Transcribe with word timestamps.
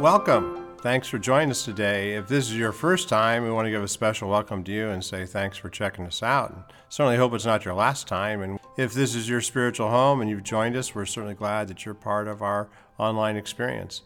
Welcome. 0.00 0.76
Thanks 0.80 1.08
for 1.08 1.18
joining 1.18 1.50
us 1.50 1.64
today. 1.64 2.14
If 2.14 2.28
this 2.28 2.48
is 2.48 2.56
your 2.56 2.70
first 2.70 3.08
time, 3.08 3.42
we 3.42 3.50
want 3.50 3.66
to 3.66 3.70
give 3.72 3.82
a 3.82 3.88
special 3.88 4.30
welcome 4.30 4.62
to 4.62 4.70
you 4.70 4.90
and 4.90 5.02
say 5.02 5.26
thanks 5.26 5.58
for 5.58 5.68
checking 5.68 6.06
us 6.06 6.22
out. 6.22 6.52
And 6.52 6.62
certainly 6.88 7.16
hope 7.16 7.34
it's 7.34 7.44
not 7.44 7.64
your 7.64 7.74
last 7.74 8.06
time. 8.06 8.40
And 8.40 8.60
if 8.76 8.94
this 8.94 9.16
is 9.16 9.28
your 9.28 9.40
spiritual 9.40 9.90
home 9.90 10.20
and 10.20 10.30
you've 10.30 10.44
joined 10.44 10.76
us, 10.76 10.94
we're 10.94 11.04
certainly 11.04 11.34
glad 11.34 11.66
that 11.66 11.84
you're 11.84 11.94
part 11.94 12.28
of 12.28 12.42
our 12.42 12.68
online 12.96 13.36
experience. 13.36 14.02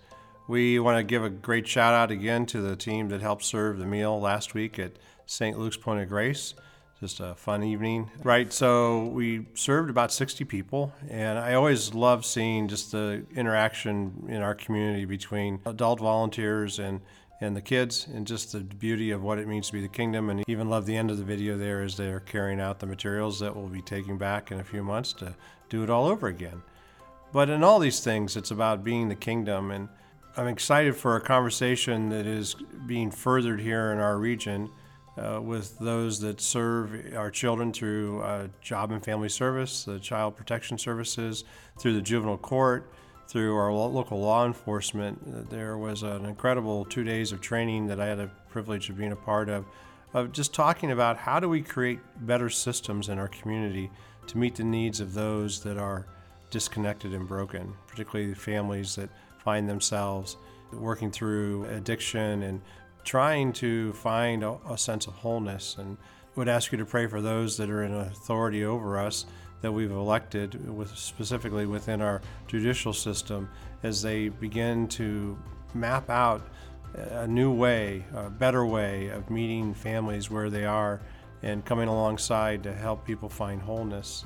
We 0.48 0.78
want 0.78 0.96
to 0.96 1.04
give 1.04 1.24
a 1.24 1.28
great 1.28 1.68
shout 1.68 1.92
out 1.92 2.10
again 2.10 2.46
to 2.46 2.62
the 2.62 2.74
team 2.74 3.10
that 3.10 3.20
helped 3.20 3.44
serve 3.44 3.76
the 3.76 3.84
meal 3.84 4.18
last 4.18 4.54
week 4.54 4.78
at 4.78 4.92
St. 5.26 5.58
Luke's 5.58 5.76
Point 5.76 6.00
of 6.00 6.08
Grace 6.08 6.54
just 7.02 7.18
a 7.18 7.34
fun 7.34 7.64
evening. 7.64 8.08
Right, 8.22 8.52
so 8.52 9.06
we 9.06 9.46
served 9.54 9.90
about 9.90 10.12
60 10.12 10.44
people, 10.44 10.92
and 11.10 11.36
I 11.36 11.54
always 11.54 11.94
love 11.94 12.24
seeing 12.24 12.68
just 12.68 12.92
the 12.92 13.24
interaction 13.34 14.26
in 14.28 14.40
our 14.40 14.54
community 14.54 15.04
between 15.04 15.58
adult 15.66 15.98
volunteers 15.98 16.78
and 16.78 17.00
and 17.40 17.56
the 17.56 17.60
kids 17.60 18.06
and 18.14 18.24
just 18.24 18.52
the 18.52 18.60
beauty 18.60 19.10
of 19.10 19.20
what 19.20 19.36
it 19.36 19.48
means 19.48 19.66
to 19.66 19.72
be 19.72 19.80
the 19.80 19.88
kingdom 19.88 20.30
and 20.30 20.44
even 20.46 20.70
love 20.70 20.86
the 20.86 20.96
end 20.96 21.10
of 21.10 21.18
the 21.18 21.24
video 21.24 21.58
there 21.58 21.82
as 21.82 21.96
they're 21.96 22.20
carrying 22.20 22.60
out 22.60 22.78
the 22.78 22.86
materials 22.86 23.40
that 23.40 23.56
we'll 23.56 23.66
be 23.66 23.82
taking 23.82 24.16
back 24.16 24.52
in 24.52 24.60
a 24.60 24.64
few 24.64 24.80
months 24.80 25.12
to 25.12 25.34
do 25.68 25.82
it 25.82 25.90
all 25.90 26.06
over 26.06 26.28
again. 26.28 26.62
But 27.32 27.50
in 27.50 27.64
all 27.64 27.80
these 27.80 27.98
things, 27.98 28.36
it's 28.36 28.52
about 28.52 28.84
being 28.84 29.08
the 29.08 29.16
kingdom 29.16 29.72
and 29.72 29.88
I'm 30.36 30.46
excited 30.46 30.94
for 30.94 31.16
a 31.16 31.20
conversation 31.20 32.10
that 32.10 32.28
is 32.28 32.54
being 32.86 33.10
furthered 33.10 33.60
here 33.60 33.90
in 33.90 33.98
our 33.98 34.18
region 34.18 34.70
uh, 35.18 35.40
with 35.40 35.78
those 35.78 36.20
that 36.20 36.40
serve 36.40 37.14
our 37.14 37.30
children 37.30 37.72
through 37.72 38.22
uh, 38.22 38.48
job 38.60 38.92
and 38.92 39.04
family 39.04 39.28
service, 39.28 39.84
the 39.84 39.98
child 39.98 40.36
protection 40.36 40.78
services, 40.78 41.44
through 41.78 41.94
the 41.94 42.00
juvenile 42.00 42.38
court, 42.38 42.90
through 43.28 43.56
our 43.56 43.72
lo- 43.72 43.88
local 43.88 44.20
law 44.20 44.46
enforcement. 44.46 45.50
There 45.50 45.76
was 45.76 46.02
an 46.02 46.24
incredible 46.24 46.84
two 46.86 47.04
days 47.04 47.32
of 47.32 47.40
training 47.40 47.86
that 47.88 48.00
I 48.00 48.06
had 48.06 48.18
the 48.18 48.30
privilege 48.48 48.88
of 48.90 48.96
being 48.96 49.12
a 49.12 49.16
part 49.16 49.48
of, 49.48 49.64
of 50.14 50.32
just 50.32 50.54
talking 50.54 50.92
about 50.92 51.16
how 51.16 51.40
do 51.40 51.48
we 51.48 51.62
create 51.62 52.00
better 52.26 52.48
systems 52.50 53.08
in 53.08 53.18
our 53.18 53.28
community 53.28 53.90
to 54.26 54.38
meet 54.38 54.54
the 54.54 54.64
needs 54.64 55.00
of 55.00 55.14
those 55.14 55.62
that 55.62 55.78
are 55.78 56.06
disconnected 56.50 57.12
and 57.14 57.26
broken, 57.26 57.74
particularly 57.86 58.34
families 58.34 58.94
that 58.94 59.10
find 59.38 59.68
themselves 59.68 60.36
working 60.72 61.10
through 61.10 61.64
addiction 61.66 62.42
and 62.44 62.60
trying 63.04 63.52
to 63.52 63.92
find 63.94 64.44
a, 64.44 64.56
a, 64.68 64.78
sense 64.78 65.06
of 65.06 65.14
wholeness 65.14 65.76
and 65.78 65.96
would 66.36 66.48
ask 66.48 66.72
you 66.72 66.78
to 66.78 66.84
pray 66.84 67.06
for 67.06 67.20
those 67.20 67.56
that 67.56 67.68
are 67.68 67.82
in 67.82 67.92
authority 67.94 68.64
over 68.64 68.98
us 68.98 69.26
that 69.60 69.72
we've 69.72 69.90
elected 69.90 70.74
with 70.74 70.96
specifically 70.96 71.66
within 71.66 72.00
our 72.00 72.20
judicial 72.46 72.92
system 72.92 73.48
as 73.82 74.02
they 74.02 74.28
begin 74.28 74.88
to 74.88 75.38
map 75.74 76.10
out 76.10 76.42
a 76.94 77.26
new 77.26 77.52
way, 77.52 78.04
a 78.14 78.28
better 78.28 78.66
way 78.66 79.08
of 79.08 79.30
meeting 79.30 79.72
families 79.72 80.30
where 80.30 80.50
they 80.50 80.64
are 80.64 81.00
and 81.42 81.64
coming 81.64 81.88
alongside 81.88 82.62
to 82.62 82.72
help 82.72 83.04
people 83.06 83.28
find 83.28 83.60
wholeness. 83.60 84.24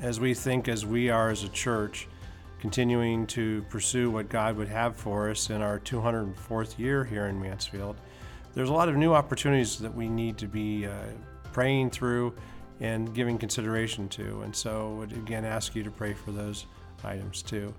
As 0.00 0.20
we 0.20 0.34
think 0.34 0.68
as 0.68 0.86
we 0.86 1.10
are 1.10 1.30
as 1.30 1.44
a 1.44 1.48
church, 1.48 2.08
continuing 2.60 3.26
to 3.26 3.62
pursue 3.68 4.10
what 4.10 4.28
God 4.28 4.56
would 4.56 4.68
have 4.68 4.96
for 4.96 5.30
us 5.30 5.50
in 5.50 5.60
our 5.60 5.78
204th 5.80 6.78
year 6.78 7.04
here 7.04 7.26
in 7.26 7.40
Mansfield, 7.40 7.96
there's 8.54 8.68
a 8.68 8.72
lot 8.72 8.88
of 8.88 8.96
new 8.96 9.12
opportunities 9.12 9.78
that 9.78 9.94
we 9.94 10.08
need 10.08 10.38
to 10.38 10.46
be 10.46 10.86
uh, 10.86 10.92
praying 11.52 11.90
through 11.90 12.34
and 12.80 13.14
giving 13.14 13.38
consideration 13.38 14.08
to. 14.08 14.42
And 14.42 14.54
so, 14.54 14.94
would 14.94 15.12
again 15.12 15.44
ask 15.44 15.74
you 15.74 15.82
to 15.82 15.90
pray 15.90 16.12
for 16.12 16.32
those 16.32 16.66
items 17.02 17.42
too. 17.42 17.74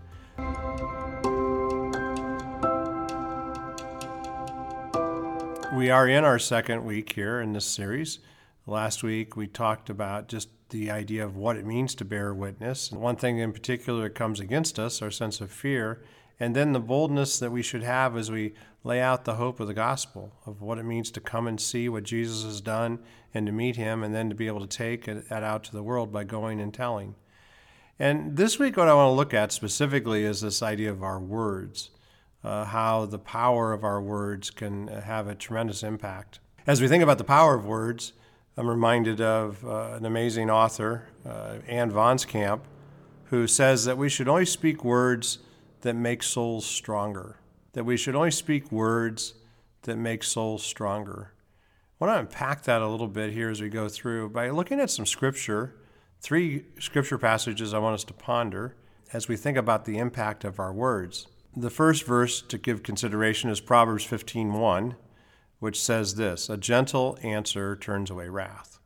We 5.74 5.90
are 5.90 6.08
in 6.08 6.24
our 6.24 6.40
second 6.40 6.86
week 6.86 7.12
here 7.14 7.42
in 7.42 7.54
this 7.54 7.66
series. 7.66 8.20
Last 8.68 9.04
week 9.04 9.36
we 9.36 9.46
talked 9.46 9.92
about 9.92 10.28
just 10.28 10.50
the 10.70 10.90
idea 10.90 11.24
of 11.24 11.38
what 11.38 11.56
it 11.56 11.68
means 11.68 11.94
to 11.96 12.06
bear 12.06 12.34
witness. 12.34 12.92
One 12.92 13.16
thing 13.16 13.38
in 13.38 13.54
particular 13.54 14.04
that 14.04 14.16
comes 14.16 14.40
against 14.40 14.80
us, 14.80 15.04
our 15.04 15.12
sense 15.12 15.40
of 15.40 15.52
fear, 15.52 16.04
and 16.40 16.56
then 16.56 16.74
the 16.74 16.80
boldness 16.80 17.38
that 17.38 17.52
we 17.52 17.62
should 17.62 17.84
have 17.84 18.18
as 18.18 18.32
we 18.32 18.56
lay 18.84 19.00
out 19.00 19.24
the 19.24 19.36
hope 19.36 19.60
of 19.60 19.68
the 19.68 19.76
gospel 19.76 20.34
of 20.48 20.64
what 20.64 20.80
it 20.80 20.84
means 20.84 21.12
to 21.12 21.20
come 21.20 21.46
and 21.46 21.62
see 21.62 21.88
what 21.88 22.06
Jesus 22.06 22.44
has 22.44 22.60
done 22.60 22.98
and 23.36 23.46
to 23.46 23.52
meet 23.52 23.76
him 23.76 24.04
and 24.04 24.16
then 24.16 24.30
to 24.30 24.36
be 24.36 24.48
able 24.48 24.66
to 24.66 24.78
take 24.78 25.08
it 25.08 25.32
out 25.32 25.64
to 25.66 25.72
the 25.72 25.84
world 25.84 26.12
by 26.12 26.24
going 26.24 26.60
and 26.60 26.74
telling. 26.74 27.14
And 28.00 28.36
this 28.36 28.58
week, 28.58 28.78
what 28.78 28.88
I 28.88 28.96
want 28.96 29.12
to 29.12 29.16
look 29.16 29.34
at 29.36 29.52
specifically 29.52 30.24
is 30.24 30.42
this 30.42 30.64
idea 30.64 30.90
of 30.90 31.04
our 31.04 31.20
words, 31.20 31.92
uh, 32.44 32.66
how 32.66 33.06
the 33.06 33.20
power 33.20 33.74
of 33.74 33.84
our 33.84 34.02
words 34.02 34.50
can 34.50 34.88
have 34.88 35.28
a 35.28 35.36
tremendous 35.36 35.84
impact. 35.84 36.40
As 36.66 36.82
we 36.82 36.88
think 36.88 37.04
about 37.04 37.20
the 37.20 37.24
power 37.24 37.54
of 37.54 37.64
words, 37.64 38.14
I'm 38.58 38.70
reminded 38.70 39.20
of 39.20 39.66
uh, 39.66 39.96
an 39.96 40.06
amazing 40.06 40.50
author, 40.50 41.10
uh, 41.26 41.58
Ann 41.68 41.92
Voskamp, 41.92 42.62
who 43.26 43.48
says 43.48 43.84
that 43.84 43.98
we 43.98 44.08
should 44.08 44.30
only 44.30 44.46
speak 44.46 44.86
words 44.86 45.40
that 45.82 45.94
make 45.94 46.24
souls 46.24 46.66
stronger, 46.66 47.38
that 47.74 47.84
we 47.84 47.98
should 47.98 48.16
only 48.16 48.32
speak 48.32 48.72
words 48.72 49.34
that 49.82 49.98
make 49.98 50.24
souls 50.24 50.64
stronger. 50.64 51.34
I 52.00 52.06
want 52.06 52.16
to 52.16 52.20
unpack 52.20 52.64
that 52.64 52.82
a 52.82 52.88
little 52.88 53.10
bit 53.10 53.34
here 53.34 53.50
as 53.50 53.62
we 53.62 53.68
go 53.68 53.90
through 53.90 54.30
by 54.30 54.50
looking 54.50 54.80
at 54.80 54.90
some 54.90 55.06
scripture, 55.06 55.76
three 56.22 56.64
scripture 56.80 57.18
passages 57.18 57.74
I 57.74 57.80
want 57.80 57.96
us 57.96 58.06
to 58.06 58.14
ponder 58.14 58.76
as 59.12 59.28
we 59.28 59.36
think 59.36 59.58
about 59.58 59.84
the 59.84 59.98
impact 59.98 60.46
of 60.46 60.60
our 60.60 60.72
words. 60.74 61.28
The 61.58 61.70
first 61.70 62.06
verse 62.06 62.42
to 62.42 62.58
give 62.58 62.84
consideration 62.84 63.50
is 63.50 63.60
Proverbs 63.60 64.06
15:1, 64.06 64.96
which 65.60 65.82
says 65.82 66.16
this, 66.16 66.50
"A 66.50 66.58
gentle 66.58 67.18
answer 67.22 67.76
turns 67.76 68.10
away 68.10 68.30
wrath." 68.30 68.80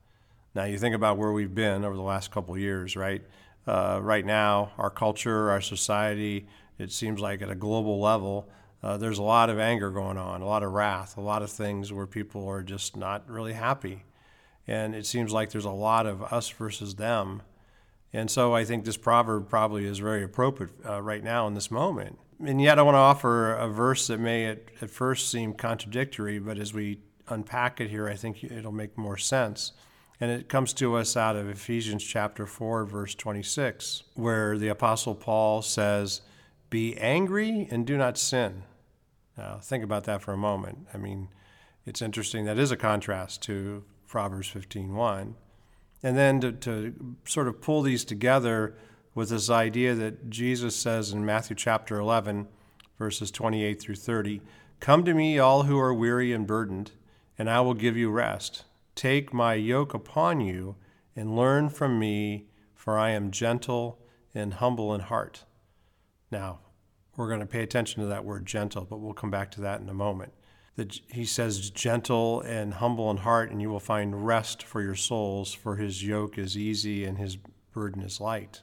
Now 0.56 0.64
you 0.66 0.78
think 0.78 0.96
about 0.96 1.18
where 1.18 1.32
we've 1.32 1.54
been 1.54 1.86
over 1.86 1.96
the 1.96 2.02
last 2.02 2.32
couple 2.32 2.58
years, 2.58 2.96
right? 2.96 3.22
Uh, 3.68 4.00
right 4.02 4.26
now, 4.26 4.72
our 4.78 4.90
culture, 4.90 5.52
our 5.52 5.62
society, 5.62 6.48
it 6.78 6.92
seems 6.92 7.20
like 7.20 7.42
at 7.42 7.52
a 7.52 7.56
global 7.56 8.00
level, 8.00 8.50
uh, 8.82 8.98
there's 8.98 9.20
a 9.20 9.24
lot 9.24 9.50
of 9.50 9.60
anger 9.60 9.92
going 9.92 10.18
on, 10.18 10.42
a 10.42 10.46
lot 10.46 10.64
of 10.64 10.72
wrath, 10.72 11.18
a 11.18 11.22
lot 11.22 11.42
of 11.42 11.52
things 11.52 11.92
where 11.92 12.08
people 12.08 12.48
are 12.48 12.64
just 12.64 12.96
not 12.96 13.30
really 13.30 13.54
happy. 13.54 14.06
And 14.66 14.96
it 14.96 15.06
seems 15.06 15.34
like 15.34 15.52
there's 15.52 15.66
a 15.66 15.72
lot 15.72 16.06
of 16.06 16.24
us 16.24 16.50
versus 16.50 16.96
them. 16.96 17.42
And 18.12 18.30
so 18.30 18.56
I 18.56 18.66
think 18.66 18.86
this 18.86 18.98
proverb 18.98 19.50
probably 19.50 19.86
is 19.86 20.00
very 20.00 20.24
appropriate 20.24 20.74
uh, 20.86 21.02
right 21.02 21.24
now 21.24 21.48
in 21.48 21.54
this 21.54 21.70
moment. 21.70 22.18
And 22.44 22.62
yet 22.62 22.80
I 22.80 22.82
want 22.82 22.96
to 22.96 23.00
offer 23.00 23.54
a 23.54 23.68
verse 23.68 24.08
that 24.08 24.20
may 24.20 24.46
at, 24.46 24.64
at 24.82 24.90
first 24.90 25.30
seem 25.30 25.54
contradictory, 25.54 26.40
but 26.40 26.58
as 26.58 26.74
we 26.74 27.00
unpack 27.28 27.82
it 27.82 27.90
here, 27.90 28.08
I 28.08 28.16
think 28.16 28.44
it'll 28.44 28.72
make 28.72 28.98
more 28.98 29.18
sense. 29.18 29.74
And 30.22 30.32
it 30.32 30.50
comes 30.50 30.74
to 30.74 30.96
us 30.96 31.16
out 31.16 31.36
of 31.36 31.48
Ephesians 31.50 32.04
chapter 32.04 32.46
4, 32.46 32.86
verse 32.86 33.16
26, 33.16 34.04
where 34.16 34.58
the 34.58 34.68
Apostle 34.70 35.16
Paul 35.16 35.62
says, 35.62 36.22
be 36.70 36.98
angry 36.98 37.68
and 37.72 37.86
do 37.86 37.98
not 37.98 38.18
sin. 38.18 38.64
Now, 39.38 39.60
think 39.62 39.84
about 39.84 40.04
that 40.06 40.22
for 40.22 40.34
a 40.34 40.38
moment. 40.38 40.88
I 40.94 40.98
mean, 40.98 41.30
it's 41.86 42.02
interesting. 42.02 42.46
That 42.46 42.60
is 42.60 42.72
a 42.72 42.78
contrast 42.78 43.42
to 43.44 43.84
Proverbs 44.08 44.50
15.1. 44.50 45.34
And 46.02 46.18
then 46.18 46.40
to, 46.42 46.52
to 46.52 47.16
sort 47.26 47.48
of 47.48 47.62
pull 47.62 47.82
these 47.82 48.06
together 48.06 48.76
with 49.14 49.30
this 49.30 49.50
idea 49.50 49.96
that 49.96 50.30
Jesus 50.30 50.76
says 50.76 51.12
in 51.12 51.26
Matthew 51.26 51.56
chapter 51.56 52.00
11, 52.00 52.48
verses 52.98 53.32
28 53.32 53.82
through 53.82 53.96
30, 53.96 54.42
Come 54.80 55.04
to 55.04 55.14
me, 55.14 55.40
all 55.40 55.64
who 55.64 55.78
are 55.78 55.94
weary 55.94 56.32
and 56.32 56.48
burdened, 56.48 56.92
and 57.38 57.50
I 57.50 57.62
will 57.62 57.74
give 57.74 57.98
you 57.98 58.10
rest. 58.10 58.64
Take 58.96 59.34
my 59.34 59.56
yoke 59.56 59.94
upon 59.94 60.40
you 60.40 60.76
and 61.16 61.36
learn 61.36 61.70
from 61.70 62.00
me, 62.00 62.48
for 62.74 62.98
I 62.98 63.10
am 63.10 63.32
gentle 63.32 64.00
and 64.34 64.54
humble 64.56 64.94
in 64.94 65.02
heart 65.02 65.44
now, 66.32 66.60
we're 67.16 67.28
going 67.28 67.40
to 67.40 67.46
pay 67.46 67.64
attention 67.64 68.02
to 68.04 68.10
that 68.10 68.24
word 68.24 68.46
gentle, 68.46 68.86
but 68.86 69.00
we'll 69.00 69.14
come 69.14 69.32
back 69.32 69.52
to 69.52 69.62
that 69.62 69.82
in 69.82 69.90
a 69.90 69.94
moment. 69.94 70.34
That 70.80 70.98
he 71.10 71.26
says, 71.26 71.70
gentle 71.70 72.40
and 72.40 72.76
humble 72.76 73.12
in 73.12 73.18
heart, 73.18 73.52
and 73.52 73.62
you 73.62 73.70
will 73.70 73.82
find 73.82 74.26
rest 74.26 74.64
for 74.64 74.82
your 74.82 74.96
souls, 74.96 75.54
for 75.54 75.76
his 75.76 76.06
yoke 76.06 76.38
is 76.38 76.56
easy 76.56 77.04
and 77.04 77.18
his 77.18 77.38
burden 77.74 78.02
is 78.02 78.22
light. 78.22 78.62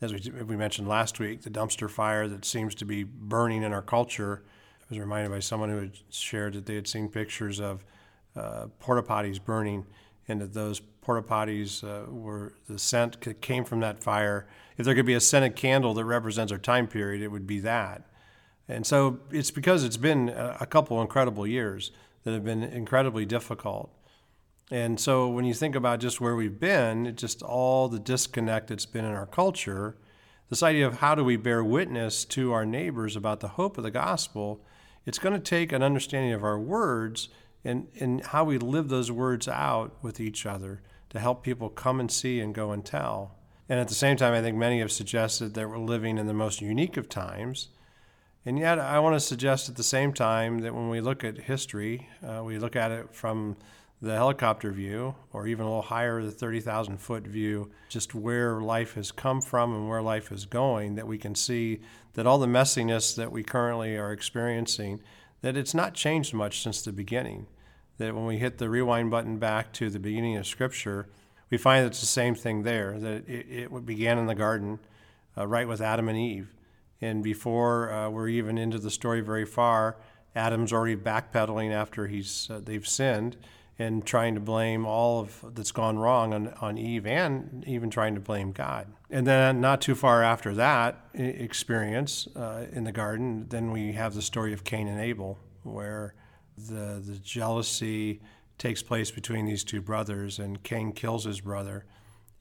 As 0.00 0.12
we, 0.12 0.42
we 0.42 0.56
mentioned 0.56 0.88
last 0.88 1.20
week, 1.20 1.42
the 1.42 1.50
dumpster 1.50 1.88
fire 1.88 2.26
that 2.26 2.44
seems 2.44 2.74
to 2.74 2.84
be 2.84 3.04
burning 3.04 3.62
in 3.62 3.72
our 3.72 3.80
culture. 3.80 4.42
I 4.80 4.84
was 4.90 4.98
reminded 4.98 5.30
by 5.30 5.38
someone 5.38 5.68
who 5.68 5.78
had 5.78 5.98
shared 6.10 6.54
that 6.54 6.66
they 6.66 6.74
had 6.74 6.88
seen 6.88 7.08
pictures 7.08 7.60
of 7.60 7.84
uh, 8.34 8.66
porta 8.80 9.02
potties 9.02 9.42
burning, 9.42 9.86
and 10.26 10.40
that 10.40 10.54
those 10.54 10.80
porta 10.80 11.22
potties 11.22 11.84
uh, 11.84 12.10
were 12.10 12.54
the 12.68 12.78
scent 12.78 13.40
came 13.40 13.64
from 13.64 13.78
that 13.80 14.02
fire 14.02 14.48
if 14.76 14.84
there 14.84 14.94
could 14.96 15.06
be 15.06 15.14
a 15.14 15.20
scented 15.20 15.54
candle 15.54 15.94
that 15.94 16.04
represents 16.04 16.50
our 16.50 16.58
time 16.58 16.88
period, 16.88 17.22
it 17.22 17.28
would 17.28 17.46
be 17.46 17.60
that. 17.60 18.02
And 18.72 18.86
so 18.86 19.20
it's 19.30 19.50
because 19.50 19.84
it's 19.84 19.96
been 19.96 20.28
a 20.28 20.66
couple 20.66 21.00
incredible 21.00 21.46
years 21.46 21.90
that 22.24 22.32
have 22.32 22.44
been 22.44 22.62
incredibly 22.62 23.24
difficult. 23.24 23.90
And 24.70 24.98
so 24.98 25.28
when 25.28 25.44
you 25.44 25.54
think 25.54 25.74
about 25.74 26.00
just 26.00 26.20
where 26.20 26.34
we've 26.34 26.58
been, 26.58 27.14
just 27.16 27.42
all 27.42 27.88
the 27.88 27.98
disconnect 27.98 28.68
that's 28.68 28.86
been 28.86 29.04
in 29.04 29.12
our 29.12 29.26
culture, 29.26 29.96
this 30.48 30.62
idea 30.62 30.86
of 30.86 30.98
how 30.98 31.14
do 31.14 31.24
we 31.24 31.36
bear 31.36 31.62
witness 31.62 32.24
to 32.26 32.52
our 32.52 32.64
neighbors 32.64 33.16
about 33.16 33.40
the 33.40 33.48
hope 33.48 33.76
of 33.76 33.84
the 33.84 33.90
gospel 33.90 34.62
it's 35.04 35.18
going 35.18 35.34
to 35.34 35.40
take 35.40 35.72
an 35.72 35.82
understanding 35.82 36.32
of 36.32 36.44
our 36.44 36.58
words 36.58 37.28
and, 37.64 37.88
and 37.98 38.24
how 38.26 38.44
we 38.44 38.58
live 38.58 38.88
those 38.88 39.10
words 39.10 39.48
out 39.48 39.96
with 40.02 40.20
each 40.20 40.46
other 40.46 40.82
to 41.10 41.18
help 41.18 41.42
people 41.42 41.68
come 41.68 42.00
and 42.00 42.10
see 42.10 42.40
and 42.40 42.54
go 42.54 42.72
and 42.72 42.84
tell. 42.84 43.36
And 43.68 43.78
at 43.78 43.88
the 43.88 43.94
same 43.94 44.16
time, 44.16 44.32
I 44.32 44.40
think 44.40 44.56
many 44.56 44.80
have 44.80 44.92
suggested 44.92 45.54
that 45.54 45.68
we're 45.68 45.78
living 45.78 46.18
in 46.18 46.26
the 46.26 46.34
most 46.34 46.60
unique 46.60 46.96
of 46.96 47.08
times. 47.08 47.68
And 48.44 48.58
yet, 48.58 48.80
I 48.80 48.98
want 48.98 49.14
to 49.14 49.20
suggest 49.20 49.68
at 49.68 49.76
the 49.76 49.84
same 49.84 50.12
time 50.12 50.60
that 50.60 50.74
when 50.74 50.88
we 50.88 51.00
look 51.00 51.22
at 51.22 51.38
history, 51.38 52.08
uh, 52.26 52.42
we 52.42 52.58
look 52.58 52.74
at 52.74 52.90
it 52.90 53.14
from 53.14 53.56
the 54.00 54.14
helicopter 54.14 54.72
view, 54.72 55.14
or 55.32 55.46
even 55.46 55.64
a 55.64 55.68
little 55.68 55.82
higher, 55.82 56.20
the 56.22 56.30
30,000 56.32 56.98
foot 56.98 57.24
view, 57.24 57.70
just 57.88 58.16
where 58.16 58.60
life 58.60 58.94
has 58.94 59.12
come 59.12 59.40
from 59.40 59.72
and 59.72 59.88
where 59.88 60.02
life 60.02 60.32
is 60.32 60.44
going, 60.44 60.96
that 60.96 61.06
we 61.06 61.16
can 61.16 61.36
see 61.36 61.80
that 62.14 62.26
all 62.26 62.38
the 62.38 62.48
messiness 62.48 63.14
that 63.14 63.30
we 63.30 63.44
currently 63.44 63.96
are 63.96 64.10
experiencing, 64.10 65.00
that 65.40 65.56
it's 65.56 65.72
not 65.72 65.94
changed 65.94 66.34
much 66.34 66.62
since 66.64 66.82
the 66.82 66.92
beginning. 66.92 67.46
That 67.98 68.12
when 68.12 68.26
we 68.26 68.38
hit 68.38 68.58
the 68.58 68.68
rewind 68.68 69.12
button 69.12 69.38
back 69.38 69.72
to 69.74 69.88
the 69.88 70.00
beginning 70.00 70.36
of 70.36 70.48
Scripture, 70.48 71.08
we 71.48 71.56
find 71.56 71.86
it's 71.86 72.00
the 72.00 72.06
same 72.06 72.34
thing 72.34 72.64
there, 72.64 72.98
that 72.98 73.28
it, 73.28 73.46
it 73.48 73.86
began 73.86 74.18
in 74.18 74.26
the 74.26 74.34
garden, 74.34 74.80
uh, 75.38 75.46
right 75.46 75.68
with 75.68 75.80
Adam 75.80 76.08
and 76.08 76.18
Eve. 76.18 76.52
And 77.02 77.22
before 77.22 77.92
uh, 77.92 78.08
we're 78.08 78.28
even 78.28 78.56
into 78.56 78.78
the 78.78 78.90
story 78.90 79.20
very 79.20 79.44
far, 79.44 79.96
Adam's 80.34 80.72
already 80.72 80.96
backpedaling 80.96 81.72
after 81.72 82.06
he's 82.06 82.48
uh, 82.50 82.60
they've 82.64 82.86
sinned 82.86 83.36
and 83.78 84.06
trying 84.06 84.34
to 84.34 84.40
blame 84.40 84.86
all 84.86 85.20
of 85.20 85.44
that's 85.54 85.72
gone 85.72 85.98
wrong 85.98 86.32
on, 86.32 86.48
on 86.60 86.78
Eve 86.78 87.06
and 87.06 87.64
even 87.66 87.90
trying 87.90 88.14
to 88.14 88.20
blame 88.20 88.52
God. 88.52 88.86
And 89.10 89.26
then 89.26 89.60
not 89.60 89.80
too 89.80 89.94
far 89.94 90.22
after 90.22 90.54
that 90.54 91.04
experience 91.14 92.28
uh, 92.36 92.66
in 92.72 92.84
the 92.84 92.92
garden, 92.92 93.46
then 93.48 93.72
we 93.72 93.92
have 93.92 94.14
the 94.14 94.22
story 94.22 94.52
of 94.52 94.62
Cain 94.62 94.88
and 94.88 95.00
Abel, 95.00 95.38
where 95.64 96.14
the 96.56 97.02
the 97.04 97.18
jealousy 97.22 98.20
takes 98.58 98.82
place 98.82 99.10
between 99.10 99.46
these 99.46 99.64
two 99.64 99.82
brothers, 99.82 100.38
and 100.38 100.62
Cain 100.62 100.92
kills 100.92 101.24
his 101.24 101.40
brother. 101.40 101.84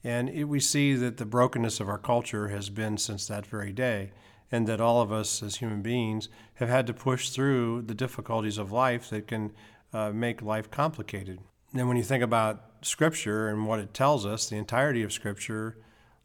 And 0.03 0.29
it, 0.29 0.43
we 0.43 0.59
see 0.59 0.93
that 0.95 1.17
the 1.17 1.25
brokenness 1.25 1.79
of 1.79 1.89
our 1.89 1.97
culture 1.97 2.49
has 2.49 2.69
been 2.69 2.97
since 2.97 3.27
that 3.27 3.45
very 3.45 3.71
day, 3.71 4.11
and 4.51 4.67
that 4.67 4.81
all 4.81 5.01
of 5.01 5.11
us 5.11 5.41
as 5.41 5.57
human 5.57 5.81
beings 5.81 6.29
have 6.55 6.69
had 6.69 6.85
to 6.87 6.93
push 6.93 7.29
through 7.29 7.83
the 7.83 7.95
difficulties 7.95 8.57
of 8.57 8.71
life 8.71 9.09
that 9.09 9.27
can 9.27 9.51
uh, 9.93 10.11
make 10.11 10.41
life 10.41 10.69
complicated. 10.69 11.39
And 11.73 11.87
when 11.87 11.97
you 11.97 12.03
think 12.03 12.23
about 12.23 12.63
Scripture 12.81 13.47
and 13.47 13.65
what 13.65 13.79
it 13.79 13.93
tells 13.93 14.25
us, 14.25 14.49
the 14.49 14.57
entirety 14.57 15.03
of 15.03 15.13
Scripture, 15.13 15.77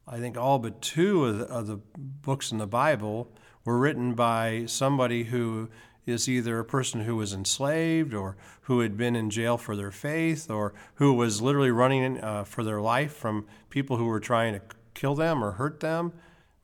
I 0.08 0.19
think 0.19 0.37
all 0.37 0.58
but 0.58 0.81
two 0.81 1.25
of 1.25 1.38
the, 1.38 1.44
of 1.46 1.67
the 1.67 1.81
books 1.96 2.50
in 2.50 2.58
the 2.58 2.67
Bible 2.67 3.32
were 3.64 3.78
written 3.78 4.14
by 4.14 4.64
somebody 4.67 5.25
who 5.25 5.69
is 6.06 6.28
either 6.28 6.58
a 6.61 6.64
person 6.64 7.00
who 7.00 7.17
was 7.17 7.32
enslaved 7.32 8.14
or 8.14 8.37
who 8.62 8.81
had 8.81 8.96
been 8.96 9.17
in 9.17 9.28
jail 9.28 9.58
for 9.58 9.75
their 9.75 9.90
faith 9.90 10.49
or 10.49 10.73
who 10.94 11.12
was 11.12 11.43
literally 11.43 11.73
running 11.73 12.20
uh, 12.20 12.44
for 12.44 12.62
their 12.62 12.81
life 12.81 13.12
from 13.12 13.44
people 13.70 13.96
who 13.96 14.06
were 14.06 14.20
trying 14.20 14.55
to 14.55 14.62
kill 14.94 15.17
them 15.17 15.43
or 15.43 15.52
hurt 15.52 15.81
them. 15.81 16.12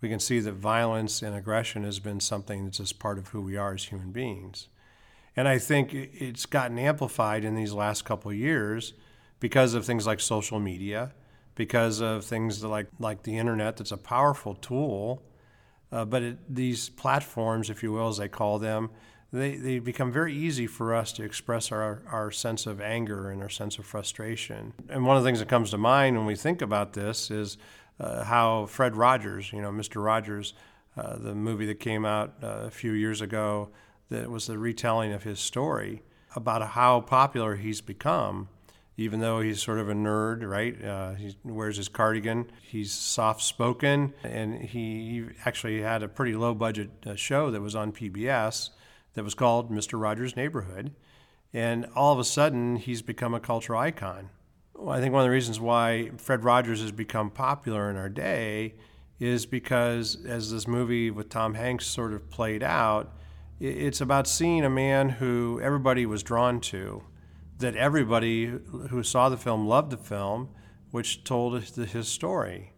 We 0.03 0.11
can 0.11 0.19
see 0.19 0.41
that 0.41 0.53
violence 0.53 1.23
and 1.23 1.35
aggression 1.35 1.85
has 1.85 2.01
been 2.01 2.21
something 2.21 2.65
that's 2.65 2.79
just 2.79 2.99
part 2.99 3.19
of 3.19 3.29
who 3.29 3.41
we 3.41 3.57
are 3.57 3.73
as 3.73 3.85
human 3.85 4.11
beings. 4.11 4.69
And 5.37 5.49
I 5.49 5.59
think 5.59 5.95
it's 5.95 6.45
gotten 6.45 6.79
amplified 6.79 7.45
in 7.45 7.55
these 7.55 7.73
last 7.73 8.05
couple 8.05 8.31
of 8.31 8.37
years 8.37 8.93
because 9.41 9.75
of 9.75 9.87
things 9.87 10.07
like 10.07 10.21
social 10.21 10.61
media, 10.61 11.13
because 11.55 12.01
of 12.01 12.25
things 12.25 12.63
like, 12.63 12.89
like 12.99 13.23
the 13.23 13.39
internet, 13.39 13.77
that's 13.77 13.93
a 13.93 13.97
powerful 13.97 14.55
tool. 14.57 15.23
Uh, 15.91 16.05
but 16.05 16.23
it, 16.23 16.55
these 16.55 16.89
platforms, 16.89 17.71
if 17.71 17.83
you 17.83 17.93
will, 17.93 18.09
as 18.09 18.19
they 18.19 18.29
call 18.29 18.59
them, 18.59 18.91
they, 19.33 19.57
they 19.57 19.79
become 19.79 20.13
very 20.13 20.35
easy 20.35 20.67
for 20.67 20.95
us 20.95 21.13
to 21.13 21.23
express 21.23 21.73
our, 21.73 22.03
our 22.11 22.31
sense 22.31 22.67
of 22.67 22.81
anger 22.81 23.31
and 23.31 23.43
our 23.43 23.49
sense 23.49 23.79
of 23.79 23.87
frustration. 23.87 24.75
And 24.91 25.07
one 25.07 25.17
of 25.17 25.23
the 25.23 25.29
things 25.29 25.39
that 25.39 25.49
comes 25.49 25.71
to 25.71 25.79
mind 25.79 26.17
when 26.17 26.27
we 26.27 26.37
think 26.37 26.61
about 26.61 26.93
this 26.93 27.31
is 27.31 27.57
uh, 28.01 28.25
how 28.25 28.67
Fred 28.67 28.97
Rogers, 28.97 29.53
you 29.53 29.63
know, 29.63 29.71
Mr. 29.71 30.05
Rogers, 30.05 30.55
uh, 30.97 31.17
the 31.17 31.35
movie 31.35 31.67
that 31.67 31.81
came 31.81 32.05
out 32.05 32.35
uh, 32.43 32.65
a 32.65 32.71
few 32.71 32.93
years 32.93 33.21
ago, 33.21 33.71
that 34.11 34.31
was 34.31 34.47
the 34.47 34.59
retelling 34.59 35.13
of 35.13 35.23
his 35.23 35.41
story 35.41 36.03
about 36.37 36.63
how 36.71 37.01
popular 37.01 37.57
he's 37.57 37.81
become. 37.81 38.49
Even 38.99 39.21
though 39.21 39.41
he's 39.41 39.63
sort 39.63 39.79
of 39.79 39.89
a 39.89 39.95
nerd, 39.95 40.47
right? 40.49 40.85
Uh, 40.85 41.15
he 41.15 41.35
wears 41.45 41.79
his 41.79 41.89
cardigan. 41.89 42.51
He's 42.61 42.93
soft 42.93 43.41
spoken, 43.41 44.13
and 44.23 44.61
he 44.61 45.25
actually 45.47 45.81
had 45.81 46.03
a 46.03 46.09
pretty 46.09 46.35
low 46.35 46.55
budget 46.55 46.91
uh, 47.07 47.15
show 47.15 47.51
that 47.51 47.63
was 47.63 47.75
on 47.75 47.93
PBS 47.93 48.69
that 49.15 49.25
was 49.25 49.35
called 49.35 49.71
Mr. 49.71 49.99
Rogers' 49.99 50.37
Neighborhood. 50.37 50.93
And 51.55 51.87
all 51.95 52.13
of 52.13 52.19
a 52.19 52.25
sudden, 52.25 52.77
he's 52.77 53.01
become 53.01 53.33
a 53.33 53.41
cultural 53.41 53.81
icon. 53.81 54.29
I 54.89 55.01
think 55.01 55.13
one 55.13 55.23
of 55.23 55.27
the 55.27 55.31
reasons 55.31 55.61
why 55.61 56.11
Fred 56.17 56.45
Rogers 56.45 56.81
has 56.81 56.93
become 56.93 57.31
popular 57.31 57.89
in 57.91 57.97
our 57.97 58.09
day 58.09 58.75
is 59.21 59.47
because, 59.47 60.25
as 60.27 60.51
this 60.51 60.67
movie 60.67 61.11
with 61.11 61.29
Tom 61.29 61.55
Hanks 61.55 61.87
sort 61.87 62.13
of 62.13 62.29
played 62.31 62.63
out, 62.63 63.15
it's 63.61 64.01
about 64.01 64.27
seeing 64.27 64.65
a 64.65 64.71
man 64.71 65.09
who 65.09 65.61
everybody 65.63 66.05
was 66.05 66.25
drawn 66.25 66.61
to, 66.61 67.05
that 67.59 67.77
everybody 67.77 68.47
who 68.47 69.03
saw 69.05 69.29
the 69.29 69.37
film 69.37 69.69
loved 69.69 69.91
the 69.93 69.97
film, 69.97 70.49
which 70.91 71.23
told 71.23 71.63
his 71.63 72.09
story. 72.09 72.73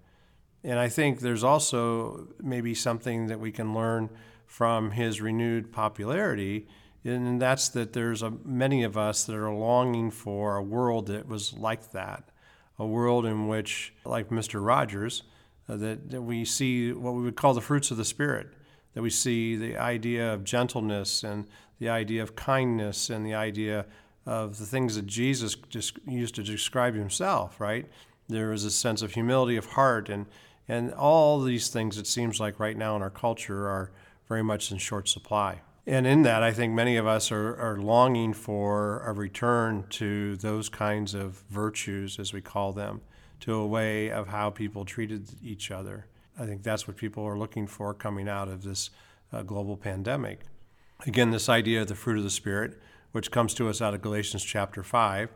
And 0.63 0.79
I 0.79 0.89
think 0.89 1.21
there's 1.21 1.45
also 1.45 2.29
maybe 2.43 2.75
something 2.75 3.29
that 3.29 3.41
we 3.41 3.51
can 3.51 3.75
learn 3.75 4.11
from 4.47 4.91
his 4.91 5.21
renewed 5.21 5.73
popularity, 5.73 6.67
and 7.05 7.41
that's 7.41 7.69
that 7.71 7.93
there's 7.93 8.23
a, 8.23 8.31
many 8.45 8.83
of 8.83 8.97
us 8.97 9.25
that 9.25 9.37
are 9.37 9.53
longing 9.53 10.11
for 10.11 10.57
a 10.57 10.63
world 10.63 11.07
that 11.09 11.29
was 11.29 11.53
like 11.53 11.93
that, 11.93 12.31
a 12.79 12.87
world 12.87 13.27
in 13.27 13.49
which, 13.49 13.93
like 14.05 14.31
Mr. 14.31 14.65
Rogers, 14.65 15.23
uh, 15.69 15.77
that, 15.77 16.11
that 16.11 16.23
we 16.23 16.45
see 16.45 16.93
what 16.93 17.15
we 17.15 17.23
would 17.23 17.37
call 17.37 17.55
the 17.55 17.61
fruits 17.61 17.91
of 17.91 17.97
the 17.97 18.05
Spirit 18.05 18.49
that 18.95 19.03
we 19.03 19.11
see 19.11 19.57
the 19.57 19.77
idea 19.77 20.33
of 20.33 20.45
gentleness 20.45 21.23
and 21.23 21.47
the 21.79 21.89
idea 21.89 22.23
of 22.23 22.35
kindness 22.35 23.11
and 23.11 23.27
the 23.27 23.35
idea 23.35 23.85
of 24.25 24.59
the 24.59 24.65
things 24.65 24.95
that 24.95 25.07
Jesus 25.07 25.55
just 25.69 25.99
used 26.07 26.35
to 26.37 26.43
describe 26.43 26.95
himself, 26.95 27.61
right? 27.61 27.87
There 28.29 28.53
is 28.53 28.65
a 28.65 28.71
sense 28.71 29.03
of 29.03 29.13
humility 29.13 29.57
of 29.57 29.67
heart 29.67 30.09
and 30.09 30.27
and 30.67 30.95
all 30.95 31.43
these 31.43 31.69
things 31.69 31.99
it 31.99 32.07
seems 32.07 32.41
like 32.41 32.59
right 32.59 32.79
now 32.79 32.97
in 32.97 33.03
our 33.03 33.11
culture 33.11 33.69
are 33.69 33.93
very 34.29 34.43
much 34.43 34.73
in 34.73 34.79
short 34.79 35.11
supply. 35.11 35.61
And 35.87 36.07
in 36.07 36.23
that, 36.23 36.43
I 36.43 36.53
think 36.53 36.73
many 36.73 36.97
of 36.97 37.07
us 37.07 37.31
are, 37.31 37.57
are 37.57 37.79
longing 37.79 38.33
for 38.33 39.01
a 39.01 39.13
return 39.13 39.85
to 39.91 40.37
those 40.37 40.71
kinds 40.71 41.13
of 41.13 41.45
virtues, 41.51 42.19
as 42.19 42.33
we 42.33 42.41
call 42.41 42.73
them, 42.73 43.03
to 43.41 43.55
a 43.55 43.67
way 43.67 44.11
of 44.11 44.29
how 44.29 44.49
people 44.49 44.87
treated 44.87 45.29
each 45.43 45.71
other. 45.71 46.07
I 46.39 46.47
think 46.47 46.63
that's 46.63 46.89
what 46.89 46.97
people 46.97 47.25
are 47.25 47.39
looking 47.39 47.67
for 47.67 47.93
coming 47.93 48.29
out 48.29 48.49
of 48.49 48.63
this 48.63 48.91
uh, 49.33 49.43
global 49.43 49.77
pandemic. 49.77 50.41
Again, 51.07 51.31
this 51.31 51.51
idea 51.51 51.83
of 51.83 51.89
the 51.89 51.95
fruit 51.95 52.17
of 52.17 52.25
the 52.25 52.31
Spirit, 52.31 52.81
which 53.13 53.31
comes 53.31 53.53
to 53.55 53.69
us 53.69 53.83
out 53.83 53.93
of 53.93 54.01
Galatians 54.01 54.43
chapter 54.43 54.83
5, 54.83 55.29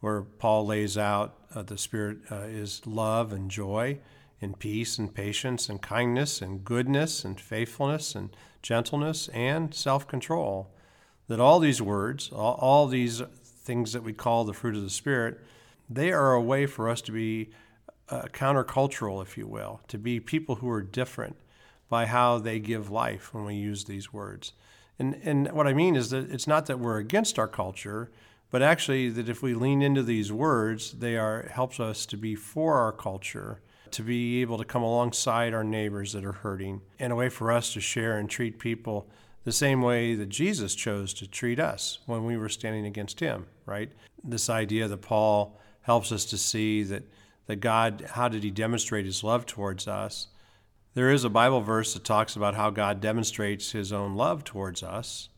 where 0.00 0.20
Paul 0.20 0.66
lays 0.66 0.98
out 0.98 1.38
uh, 1.54 1.62
the 1.62 1.78
Spirit 1.78 2.18
uh, 2.30 2.42
is 2.42 2.86
love 2.86 3.32
and 3.32 3.50
joy 3.50 3.98
and 4.42 4.58
peace 4.58 4.98
and 4.98 5.14
patience 5.14 5.70
and 5.70 5.80
kindness 5.80 6.42
and 6.42 6.62
goodness 6.62 7.24
and 7.24 7.40
faithfulness 7.40 8.14
and 8.14 8.36
gentleness 8.64 9.28
and 9.28 9.72
self 9.74 10.08
control. 10.08 10.70
That 11.28 11.40
all 11.40 11.60
these 11.60 11.80
words, 11.80 12.30
all, 12.32 12.54
all 12.54 12.86
these 12.86 13.22
things 13.42 13.92
that 13.92 14.02
we 14.02 14.12
call 14.12 14.44
the 14.44 14.52
fruit 14.52 14.74
of 14.74 14.82
the 14.82 14.90
Spirit, 14.90 15.40
they 15.88 16.12
are 16.12 16.32
a 16.32 16.40
way 16.40 16.66
for 16.66 16.88
us 16.88 17.00
to 17.02 17.12
be 17.12 17.50
uh, 18.08 18.22
countercultural, 18.32 19.22
if 19.22 19.38
you 19.38 19.46
will, 19.46 19.80
to 19.88 19.98
be 19.98 20.20
people 20.20 20.56
who 20.56 20.68
are 20.68 20.82
different 20.82 21.36
by 21.88 22.06
how 22.06 22.38
they 22.38 22.58
give 22.58 22.90
life 22.90 23.32
when 23.32 23.44
we 23.44 23.54
use 23.54 23.84
these 23.84 24.12
words. 24.12 24.52
And, 24.98 25.20
and 25.24 25.52
what 25.52 25.66
I 25.66 25.72
mean 25.72 25.96
is 25.96 26.10
that 26.10 26.30
it's 26.30 26.46
not 26.46 26.66
that 26.66 26.78
we're 26.78 26.98
against 26.98 27.38
our 27.38 27.48
culture, 27.48 28.10
but 28.50 28.62
actually 28.62 29.08
that 29.10 29.28
if 29.28 29.42
we 29.42 29.54
lean 29.54 29.82
into 29.82 30.02
these 30.02 30.32
words, 30.32 30.92
they 30.92 31.16
are 31.16 31.48
helps 31.52 31.80
us 31.80 32.06
to 32.06 32.16
be 32.16 32.34
for 32.34 32.74
our 32.74 32.92
culture, 32.92 33.60
to 33.94 34.02
be 34.02 34.40
able 34.40 34.58
to 34.58 34.64
come 34.64 34.82
alongside 34.82 35.54
our 35.54 35.64
neighbors 35.64 36.12
that 36.12 36.24
are 36.24 36.32
hurting, 36.32 36.80
and 36.98 37.12
a 37.12 37.16
way 37.16 37.28
for 37.28 37.50
us 37.50 37.72
to 37.72 37.80
share 37.80 38.18
and 38.18 38.28
treat 38.28 38.58
people 38.58 39.08
the 39.44 39.52
same 39.52 39.82
way 39.82 40.14
that 40.14 40.28
Jesus 40.28 40.74
chose 40.74 41.12
to 41.14 41.26
treat 41.26 41.60
us 41.60 41.98
when 42.06 42.24
we 42.24 42.36
were 42.36 42.48
standing 42.48 42.86
against 42.86 43.20
him, 43.20 43.46
right? 43.66 43.92
This 44.22 44.48
idea 44.48 44.88
that 44.88 45.02
Paul 45.02 45.58
helps 45.82 46.12
us 46.12 46.24
to 46.26 46.38
see 46.38 46.82
that 46.84 47.04
that 47.46 47.56
God, 47.56 48.06
how 48.12 48.28
did 48.28 48.42
He 48.42 48.50
demonstrate 48.50 49.04
His 49.04 49.22
love 49.22 49.46
towards 49.46 49.86
us? 49.86 50.28
There 50.94 51.10
is 51.10 51.24
a 51.24 51.30
Bible 51.30 51.60
verse 51.60 51.94
that 51.94 52.04
talks 52.04 52.36
about 52.36 52.54
how 52.54 52.70
God 52.70 53.00
demonstrates 53.00 53.72
His 53.72 53.92
own 53.92 54.14
love 54.14 54.44
towards 54.44 54.82
us. 54.82 55.28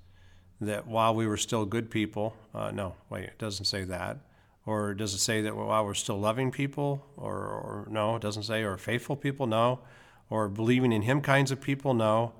That 0.61 0.87
while 0.87 1.15
we 1.15 1.27
were 1.27 1.37
still 1.37 1.67
good 1.67 1.91
people, 1.91 2.35
uh, 2.55 2.71
no, 2.71 2.95
wait, 3.11 3.25
it 3.25 3.39
doesn't 3.39 3.67
say 3.67 3.85
that. 3.85 4.19
Or 4.67 4.95
does 4.95 5.15
it 5.15 5.19
say 5.19 5.43
that 5.43 5.57
while 5.57 5.85
we're 5.85 5.95
still 5.95 6.19
loving 6.19 6.51
people? 6.51 7.07
Or, 7.17 7.37
or 7.37 7.87
no, 7.89 8.17
it 8.17 8.23
doesn't 8.23 8.43
say, 8.43 8.65
or 8.65 8.77
faithful 8.77 9.17
people? 9.17 9.47
No. 9.47 9.79
Or 10.29 10.49
believing 10.49 10.93
in 10.93 11.03
Him 11.03 11.21
kinds 11.21 11.53
of 11.53 11.61
people? 11.61 11.95
No. 11.95 12.33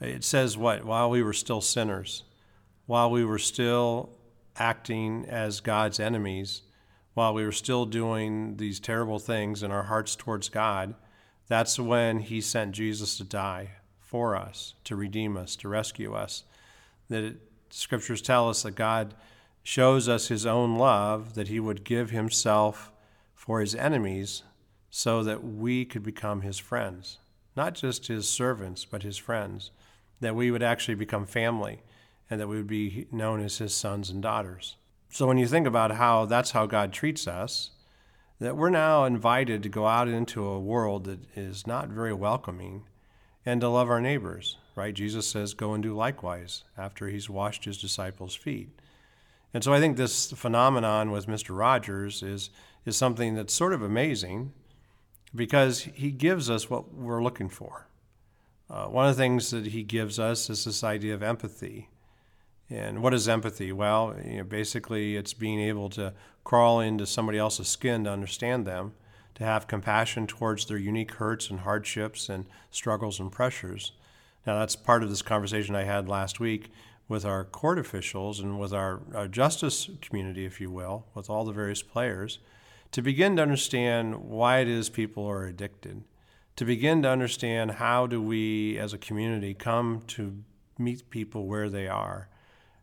It 0.00 0.22
says 0.22 0.56
what? 0.58 0.84
While 0.84 1.08
we 1.08 1.22
were 1.22 1.32
still 1.32 1.62
sinners. 1.62 2.24
while 2.86 3.10
we 3.10 3.24
were 3.24 3.38
still 3.38 4.10
acting 4.56 5.24
as 5.26 5.60
God's 5.60 6.00
enemies, 6.00 6.62
while 7.14 7.34
we 7.34 7.44
were 7.44 7.52
still 7.52 7.86
doing 7.86 8.56
these 8.56 8.80
terrible 8.80 9.18
things 9.18 9.62
in 9.62 9.70
our 9.70 9.84
hearts 9.84 10.16
towards 10.16 10.48
God, 10.48 10.94
that's 11.48 11.78
when 11.78 12.20
He 12.20 12.40
sent 12.40 12.72
Jesus 12.72 13.16
to 13.18 13.24
die 13.24 13.70
for 13.98 14.36
us, 14.36 14.74
to 14.84 14.96
redeem 14.96 15.36
us, 15.36 15.56
to 15.56 15.68
rescue 15.68 16.14
us. 16.14 16.44
That 17.08 17.24
it, 17.24 17.36
scriptures 17.70 18.22
tell 18.22 18.48
us 18.48 18.62
that 18.62 18.72
God 18.74 19.14
shows 19.62 20.08
us 20.08 20.28
His 20.28 20.46
own 20.46 20.76
love, 20.76 21.34
that 21.34 21.48
He 21.48 21.60
would 21.60 21.84
give 21.84 22.10
Himself 22.10 22.92
for 23.34 23.60
His 23.60 23.74
enemies 23.74 24.42
so 24.90 25.22
that 25.22 25.44
we 25.44 25.84
could 25.84 26.02
become 26.02 26.42
His 26.42 26.58
friends, 26.58 27.18
not 27.56 27.74
just 27.74 28.08
His 28.08 28.28
servants, 28.28 28.84
but 28.84 29.02
His 29.02 29.16
friends, 29.16 29.70
that 30.20 30.36
we 30.36 30.50
would 30.50 30.62
actually 30.62 30.94
become 30.94 31.26
family 31.26 31.82
and 32.28 32.40
that 32.40 32.48
we 32.48 32.56
would 32.56 32.66
be 32.66 33.06
known 33.10 33.42
as 33.42 33.58
His 33.58 33.74
sons 33.74 34.10
and 34.10 34.22
daughters. 34.22 34.76
So 35.10 35.26
when 35.26 35.38
you 35.38 35.46
think 35.46 35.66
about 35.66 35.92
how 35.92 36.24
that's 36.24 36.52
how 36.52 36.66
God 36.66 36.92
treats 36.92 37.28
us, 37.28 37.70
that 38.40 38.56
we're 38.56 38.70
now 38.70 39.04
invited 39.04 39.62
to 39.62 39.68
go 39.68 39.86
out 39.86 40.08
into 40.08 40.44
a 40.44 40.58
world 40.58 41.04
that 41.04 41.20
is 41.36 41.66
not 41.66 41.88
very 41.88 42.12
welcoming 42.12 42.84
and 43.44 43.60
to 43.60 43.68
love 43.68 43.90
our 43.90 44.00
neighbors, 44.00 44.56
right? 44.74 44.94
Jesus 44.94 45.28
says, 45.28 45.54
Go 45.54 45.74
and 45.74 45.82
do 45.82 45.94
likewise 45.94 46.64
after 46.76 47.08
he's 47.08 47.30
washed 47.30 47.66
his 47.66 47.80
disciples' 47.80 48.34
feet. 48.34 48.70
And 49.54 49.62
so 49.62 49.72
I 49.72 49.80
think 49.80 49.96
this 49.96 50.32
phenomenon 50.32 51.10
with 51.10 51.26
Mr. 51.26 51.56
Rogers 51.56 52.22
is, 52.22 52.50
is 52.86 52.96
something 52.96 53.34
that's 53.34 53.52
sort 53.52 53.72
of 53.72 53.82
amazing 53.82 54.52
because 55.34 55.82
he 55.82 56.10
gives 56.10 56.48
us 56.48 56.70
what 56.70 56.94
we're 56.94 57.22
looking 57.22 57.48
for. 57.48 57.86
Uh, 58.70 58.86
one 58.86 59.06
of 59.06 59.14
the 59.14 59.22
things 59.22 59.50
that 59.50 59.66
he 59.66 59.82
gives 59.82 60.18
us 60.18 60.48
is 60.48 60.64
this 60.64 60.82
idea 60.82 61.14
of 61.14 61.22
empathy. 61.22 61.90
And 62.70 63.02
what 63.02 63.12
is 63.12 63.28
empathy? 63.28 63.70
Well, 63.72 64.16
you 64.24 64.38
know, 64.38 64.44
basically, 64.44 65.16
it's 65.16 65.34
being 65.34 65.60
able 65.60 65.90
to 65.90 66.14
crawl 66.42 66.80
into 66.80 67.04
somebody 67.04 67.36
else's 67.36 67.68
skin 67.68 68.04
to 68.04 68.10
understand 68.10 68.66
them, 68.66 68.94
to 69.34 69.44
have 69.44 69.66
compassion 69.66 70.26
towards 70.26 70.64
their 70.64 70.78
unique 70.78 71.12
hurts 71.12 71.50
and 71.50 71.60
hardships 71.60 72.30
and 72.30 72.46
struggles 72.70 73.20
and 73.20 73.30
pressures. 73.30 73.92
Now, 74.46 74.58
that's 74.58 74.74
part 74.74 75.02
of 75.02 75.10
this 75.10 75.20
conversation 75.20 75.74
I 75.74 75.84
had 75.84 76.08
last 76.08 76.40
week 76.40 76.70
with 77.12 77.26
our 77.26 77.44
court 77.44 77.78
officials 77.78 78.40
and 78.40 78.58
with 78.58 78.72
our, 78.72 79.02
our 79.14 79.28
justice 79.28 79.90
community, 80.00 80.46
if 80.46 80.62
you 80.62 80.70
will, 80.70 81.04
with 81.14 81.28
all 81.28 81.44
the 81.44 81.52
various 81.52 81.82
players, 81.82 82.38
to 82.90 83.02
begin 83.02 83.36
to 83.36 83.42
understand 83.42 84.24
why 84.24 84.60
it 84.60 84.66
is 84.66 84.88
people 84.88 85.26
are 85.26 85.44
addicted, 85.44 86.02
to 86.56 86.64
begin 86.64 87.02
to 87.02 87.10
understand 87.10 87.72
how 87.72 88.06
do 88.06 88.20
we 88.20 88.78
as 88.78 88.94
a 88.94 88.98
community 88.98 89.52
come 89.52 90.00
to 90.06 90.42
meet 90.78 91.10
people 91.10 91.46
where 91.46 91.68
they 91.68 91.86
are. 91.86 92.30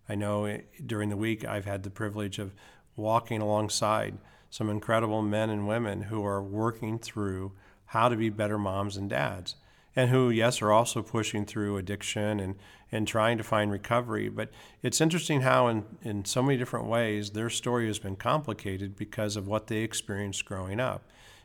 I 0.07 0.13
know 0.13 0.45
eh, 0.45 0.59
during 0.85 1.09
the 1.09 1.17
week 1.17 1.43
I've 1.43 1.65
had 1.65 1.81
the 1.81 1.89
privilege 1.89 2.37
of 2.37 2.53
walking 2.95 3.41
alongside 3.41 4.19
some 4.51 4.69
incredible 4.69 5.23
men 5.23 5.49
and 5.49 5.67
women 5.67 6.03
who 6.03 6.23
are 6.23 6.43
working 6.43 6.99
through 6.99 7.53
how 7.87 8.09
to 8.09 8.15
be 8.15 8.29
better 8.29 8.59
moms 8.59 8.95
and 8.95 9.09
dads, 9.09 9.55
and 9.95 10.09
who, 10.09 10.29
yes, 10.29 10.61
are 10.61 10.71
also 10.71 11.01
pushing 11.01 11.45
through 11.45 11.77
addiction 11.77 12.39
and, 12.39 12.55
and 12.91 13.07
trying 13.07 13.37
to 13.37 13.43
find 13.43 13.71
recovery. 13.71 14.29
But 14.29 14.49
it's 14.81 15.01
interesting 15.01 15.41
how, 15.41 15.67
in, 15.67 15.85
in 16.01 16.25
so 16.25 16.41
many 16.41 16.57
different 16.57 16.85
ways, 16.85 17.31
their 17.31 17.49
story 17.49 17.87
has 17.87 17.99
been 17.99 18.15
complicated 18.15 18.95
because 18.95 19.35
of 19.35 19.47
what 19.47 19.67
they 19.67 19.77
experienced 19.77 20.45
growing 20.45 20.79
up. 20.79 21.03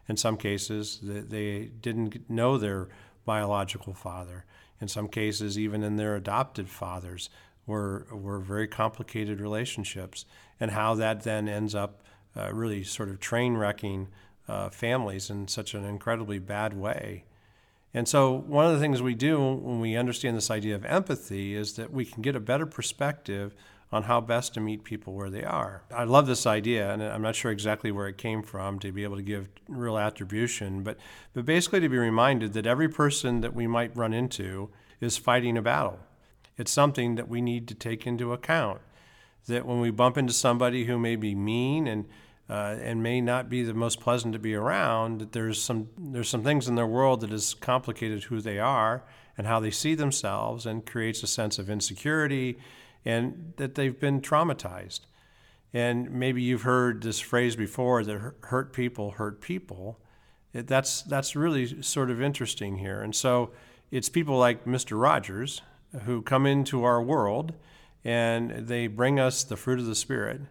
In 0.08 0.16
some 0.16 0.36
cases, 0.36 1.00
they 1.02 1.70
didn't 1.80 2.28
know 2.28 2.58
their 2.58 2.88
biological 3.24 3.94
father. 3.94 4.44
In 4.80 4.88
some 4.88 5.08
cases, 5.08 5.58
even 5.58 5.82
in 5.82 5.96
their 5.96 6.14
adopted 6.16 6.68
fathers, 6.68 7.30
were 7.66 8.06
were 8.12 8.38
very 8.38 8.68
complicated 8.68 9.40
relationships, 9.40 10.26
and 10.60 10.72
how 10.72 10.94
that 10.94 11.22
then 11.22 11.48
ends 11.48 11.74
up 11.74 12.02
uh, 12.36 12.52
really 12.52 12.84
sort 12.84 13.08
of 13.08 13.20
train 13.20 13.56
wrecking 13.56 14.08
uh, 14.48 14.68
families 14.68 15.30
in 15.30 15.48
such 15.48 15.72
an 15.72 15.84
incredibly 15.84 16.38
bad 16.38 16.74
way. 16.74 17.24
And 17.96 18.08
so, 18.08 18.32
one 18.48 18.66
of 18.66 18.72
the 18.72 18.80
things 18.80 19.00
we 19.00 19.14
do 19.14 19.38
when 19.38 19.78
we 19.80 19.96
understand 19.96 20.36
this 20.36 20.50
idea 20.50 20.74
of 20.74 20.84
empathy 20.84 21.54
is 21.54 21.74
that 21.74 21.92
we 21.92 22.04
can 22.04 22.22
get 22.22 22.34
a 22.34 22.40
better 22.40 22.66
perspective 22.66 23.54
on 23.92 24.02
how 24.02 24.20
best 24.20 24.52
to 24.54 24.60
meet 24.60 24.82
people 24.82 25.14
where 25.14 25.30
they 25.30 25.44
are. 25.44 25.84
I 25.94 26.02
love 26.02 26.26
this 26.26 26.44
idea, 26.44 26.92
and 26.92 27.00
I'm 27.00 27.22
not 27.22 27.36
sure 27.36 27.52
exactly 27.52 27.92
where 27.92 28.08
it 28.08 28.18
came 28.18 28.42
from 28.42 28.80
to 28.80 28.90
be 28.90 29.04
able 29.04 29.16
to 29.16 29.22
give 29.22 29.48
real 29.68 29.96
attribution, 29.96 30.82
but, 30.82 30.98
but 31.32 31.44
basically 31.44 31.78
to 31.78 31.88
be 31.88 31.96
reminded 31.96 32.54
that 32.54 32.66
every 32.66 32.88
person 32.88 33.40
that 33.42 33.54
we 33.54 33.68
might 33.68 33.96
run 33.96 34.12
into 34.12 34.70
is 35.00 35.16
fighting 35.16 35.56
a 35.56 35.62
battle. 35.62 36.00
It's 36.56 36.72
something 36.72 37.14
that 37.14 37.28
we 37.28 37.40
need 37.40 37.68
to 37.68 37.74
take 37.74 38.04
into 38.04 38.32
account. 38.32 38.80
That 39.46 39.66
when 39.66 39.80
we 39.80 39.90
bump 39.90 40.18
into 40.18 40.32
somebody 40.32 40.86
who 40.86 40.98
may 40.98 41.14
be 41.14 41.36
mean 41.36 41.86
and 41.86 42.06
uh, 42.48 42.76
and 42.80 43.02
may 43.02 43.20
not 43.20 43.48
be 43.48 43.62
the 43.62 43.74
most 43.74 44.00
pleasant 44.00 44.32
to 44.34 44.38
be 44.38 44.54
around, 44.54 45.20
that 45.20 45.32
there's 45.32 45.62
some 45.62 45.88
there's 45.98 46.28
some 46.28 46.42
things 46.42 46.68
in 46.68 46.74
their 46.74 46.86
world 46.86 47.20
that 47.20 47.30
has 47.30 47.54
complicated 47.54 48.24
who 48.24 48.40
they 48.40 48.58
are 48.58 49.02
and 49.36 49.46
how 49.46 49.58
they 49.58 49.70
see 49.70 49.94
themselves, 49.94 50.64
and 50.64 50.86
creates 50.86 51.22
a 51.22 51.26
sense 51.26 51.58
of 51.58 51.68
insecurity, 51.68 52.56
and 53.04 53.52
that 53.56 53.74
they've 53.74 53.98
been 53.98 54.20
traumatized. 54.20 55.00
And 55.72 56.08
maybe 56.10 56.40
you've 56.40 56.62
heard 56.62 57.02
this 57.02 57.18
phrase 57.18 57.56
before 57.56 58.04
that 58.04 58.34
hurt 58.42 58.72
people 58.72 59.12
hurt 59.12 59.40
people. 59.40 59.98
It, 60.52 60.68
that's 60.68 61.02
that's 61.02 61.34
really 61.34 61.82
sort 61.82 62.10
of 62.10 62.22
interesting 62.22 62.78
here, 62.78 63.02
and 63.02 63.14
so 63.14 63.50
it's 63.90 64.08
people 64.08 64.38
like 64.38 64.64
Mr. 64.64 65.00
Rogers 65.00 65.62
who 66.04 66.22
come 66.22 66.46
into 66.46 66.84
our 66.84 67.00
world 67.02 67.54
and 68.04 68.50
they 68.50 68.86
bring 68.86 69.18
us 69.18 69.44
the 69.44 69.56
fruit 69.56 69.78
of 69.78 69.86
the 69.86 69.94
Spirit. 69.94 70.42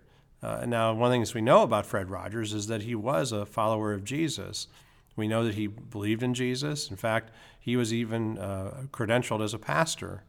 Uh, 0.43 0.65
now, 0.65 0.93
one 0.93 1.07
of 1.07 1.11
the 1.11 1.15
things 1.15 1.33
we 1.33 1.41
know 1.41 1.63
about 1.63 1.85
Fred 1.85 2.09
Rogers 2.09 2.53
is 2.53 2.67
that 2.67 2.81
he 2.81 2.95
was 2.95 3.31
a 3.31 3.45
follower 3.45 3.93
of 3.93 4.03
Jesus. 4.03 4.67
We 5.15 5.27
know 5.27 5.45
that 5.45 5.55
he 5.55 5.67
believed 5.67 6.21
in 6.21 6.33
Jesus. 6.33 6.89
In 6.89 6.97
fact, 6.97 7.31
he 7.57 7.77
was 7.77 7.93
even 7.93 8.37
uh, 8.37 8.83
credentialed 8.91 9.41
as 9.41 9.53
a 9.53 9.59
pastor. 9.59 10.23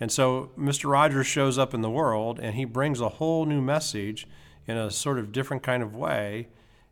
And 0.00 0.10
so 0.10 0.52
Mr. 0.58 0.90
Rogers 0.90 1.26
shows 1.26 1.58
up 1.58 1.74
in 1.74 1.82
the 1.82 1.90
world 1.90 2.40
and 2.40 2.54
he 2.54 2.64
brings 2.64 3.00
a 3.00 3.10
whole 3.10 3.44
new 3.44 3.60
message 3.60 4.26
in 4.66 4.78
a 4.78 4.90
sort 4.90 5.18
of 5.18 5.32
different 5.32 5.62
kind 5.62 5.82
of 5.82 5.94
way. 5.94 6.48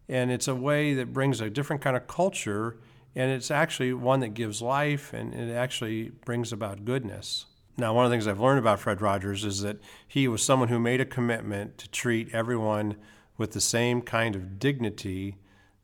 And 0.06 0.30
it's 0.30 0.46
a 0.46 0.54
way 0.54 0.92
that 0.94 1.14
brings 1.14 1.40
a 1.40 1.48
different 1.48 1.80
kind 1.80 1.96
of 1.96 2.06
culture. 2.06 2.76
And 3.16 3.30
it's 3.30 3.50
actually 3.50 3.94
one 3.94 4.20
that 4.20 4.34
gives 4.34 4.60
life 4.60 5.14
and 5.14 5.32
it 5.32 5.52
actually 5.54 6.10
brings 6.24 6.52
about 6.52 6.84
goodness. 6.84 7.46
Now, 7.80 7.94
one 7.94 8.04
of 8.04 8.10
the 8.10 8.14
things 8.14 8.26
I've 8.26 8.38
learned 8.38 8.58
about 8.58 8.78
Fred 8.78 9.00
Rogers 9.00 9.42
is 9.42 9.62
that 9.62 9.78
he 10.06 10.28
was 10.28 10.42
someone 10.42 10.68
who 10.68 10.78
made 10.78 11.00
a 11.00 11.06
commitment 11.06 11.78
to 11.78 11.88
treat 11.88 12.28
everyone 12.34 12.96
with 13.38 13.52
the 13.52 13.60
same 13.62 14.02
kind 14.02 14.36
of 14.36 14.58
dignity 14.58 15.38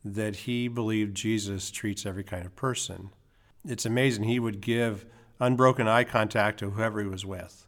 that 0.05 0.37
he 0.37 0.69
believed 0.69 1.17
Jesus 1.17 1.71
treats 1.71 2.05
every 2.05 2.23
kind 2.23 2.45
of 2.45 2.55
person. 2.55 3.09
It's 3.65 3.87
amazing. 3.87 4.25
He 4.25 4.39
would 4.39 4.61
give 4.61 5.07
unbroken 5.41 5.89
eye 5.89 6.05
contact 6.05 6.59
to 6.59 6.69
whoever 6.69 7.01
he 7.01 7.07
was 7.07 7.25
with. 7.25 7.67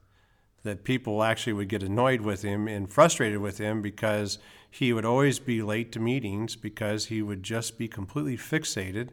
That 0.62 0.84
people 0.84 1.22
actually 1.22 1.54
would 1.54 1.70
get 1.70 1.82
annoyed 1.82 2.20
with 2.20 2.42
him 2.42 2.68
and 2.68 2.92
frustrated 2.92 3.38
with 3.38 3.56
him 3.56 3.80
because 3.80 4.38
he 4.70 4.92
would 4.92 5.06
always 5.06 5.38
be 5.38 5.62
late 5.62 5.90
to 5.92 6.00
meetings 6.00 6.54
because 6.54 7.06
he 7.06 7.22
would 7.22 7.42
just 7.42 7.78
be 7.78 7.88
completely 7.88 8.36
fixated 8.36 9.08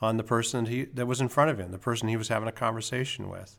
on 0.00 0.18
the 0.18 0.22
person 0.22 0.66
he, 0.66 0.84
that 0.84 1.06
was 1.06 1.20
in 1.20 1.28
front 1.28 1.50
of 1.50 1.58
him, 1.58 1.72
the 1.72 1.78
person 1.78 2.06
he 2.06 2.16
was 2.16 2.28
having 2.28 2.48
a 2.48 2.52
conversation 2.52 3.28
with. 3.28 3.58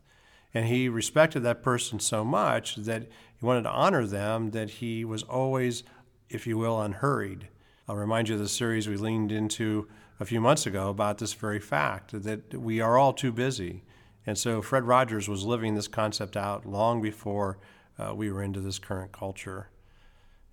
And 0.54 0.66
he 0.66 0.88
respected 0.88 1.40
that 1.40 1.62
person 1.62 1.98
so 1.98 2.24
much 2.24 2.76
that 2.76 3.02
he 3.36 3.44
wanted 3.44 3.62
to 3.64 3.70
honor 3.70 4.06
them 4.06 4.52
that 4.52 4.70
he 4.70 5.04
was 5.04 5.24
always, 5.24 5.82
if 6.30 6.46
you 6.46 6.56
will, 6.56 6.80
unhurried. 6.80 7.48
I'll 7.88 7.96
remind 7.96 8.28
you 8.28 8.36
of 8.36 8.40
the 8.40 8.48
series 8.48 8.88
we 8.88 8.96
leaned 8.96 9.32
into 9.32 9.88
a 10.20 10.24
few 10.24 10.40
months 10.40 10.64
ago 10.64 10.88
about 10.88 11.18
this 11.18 11.34
very 11.34 11.58
fact 11.58 12.22
that 12.22 12.54
we 12.54 12.80
are 12.80 12.96
all 12.96 13.12
too 13.12 13.32
busy. 13.32 13.82
And 14.26 14.38
so 14.38 14.62
Fred 14.62 14.84
Rogers 14.84 15.28
was 15.28 15.44
living 15.44 15.74
this 15.74 15.88
concept 15.88 16.36
out 16.36 16.64
long 16.64 17.02
before 17.02 17.58
uh, 17.98 18.14
we 18.14 18.30
were 18.30 18.42
into 18.42 18.60
this 18.60 18.78
current 18.78 19.12
culture. 19.12 19.70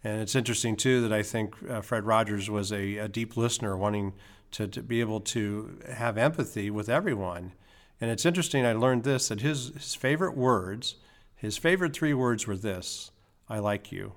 And 0.03 0.19
it's 0.19 0.35
interesting, 0.35 0.75
too, 0.75 1.01
that 1.01 1.13
I 1.13 1.21
think 1.21 1.55
uh, 1.69 1.81
Fred 1.81 2.05
Rogers 2.05 2.49
was 2.49 2.71
a, 2.71 2.97
a 2.97 3.07
deep 3.07 3.37
listener, 3.37 3.77
wanting 3.77 4.13
to, 4.51 4.67
to, 4.67 4.81
be 4.81 4.99
able 4.99 5.21
to 5.21 5.79
have 5.93 6.17
empathy 6.17 6.69
with 6.69 6.89
everyone. 6.89 7.53
And 8.01 8.09
it's 8.09 8.25
interesting, 8.25 8.65
I 8.65 8.73
learned 8.73 9.03
this 9.03 9.27
that 9.27 9.41
his, 9.41 9.67
his 9.75 9.93
favorite 9.93 10.35
words, 10.35 10.95
his 11.35 11.57
favorite 11.57 11.93
three 11.93 12.15
words 12.15 12.47
were 12.47 12.57
this 12.57 13.11
I 13.47 13.59
like 13.59 13.91
you. 13.91 14.13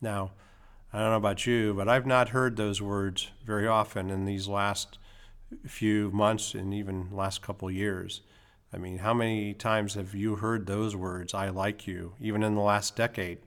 Now, 0.00 0.32
I 0.92 0.98
don't 0.98 1.10
know 1.10 1.16
about 1.16 1.46
you, 1.46 1.74
but 1.74 1.88
I've 1.88 2.06
not 2.06 2.30
heard 2.30 2.56
those 2.56 2.82
words 2.82 3.30
very 3.44 3.68
often 3.68 4.10
in 4.10 4.24
these 4.24 4.48
last 4.48 4.98
few 5.66 6.10
months 6.10 6.54
and 6.54 6.74
even 6.74 7.08
last 7.12 7.40
couple 7.40 7.70
years. 7.70 8.22
I 8.72 8.78
mean, 8.78 8.98
how 8.98 9.14
many 9.14 9.54
times 9.54 9.94
have 9.94 10.14
you 10.14 10.36
heard 10.36 10.66
those 10.66 10.96
words, 10.96 11.34
I 11.34 11.50
like 11.50 11.86
you, 11.86 12.14
even 12.20 12.42
in 12.42 12.54
the 12.54 12.60
last 12.60 12.96
decade? 12.96 13.38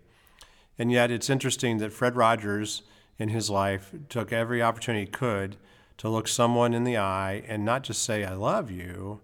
And 0.79 0.91
yet, 0.91 1.11
it's 1.11 1.29
interesting 1.29 1.77
that 1.79 1.93
Fred 1.93 2.15
Rogers 2.15 2.83
in 3.19 3.29
his 3.29 3.49
life 3.49 3.93
took 4.07 4.31
every 4.31 4.61
opportunity 4.61 5.05
he 5.05 5.11
could 5.11 5.57
to 5.97 6.09
look 6.09 6.27
someone 6.27 6.73
in 6.73 6.85
the 6.85 6.97
eye 6.97 7.43
and 7.47 7.65
not 7.65 7.83
just 7.83 8.01
say, 8.01 8.23
I 8.23 8.33
love 8.33 8.71
you, 8.71 9.21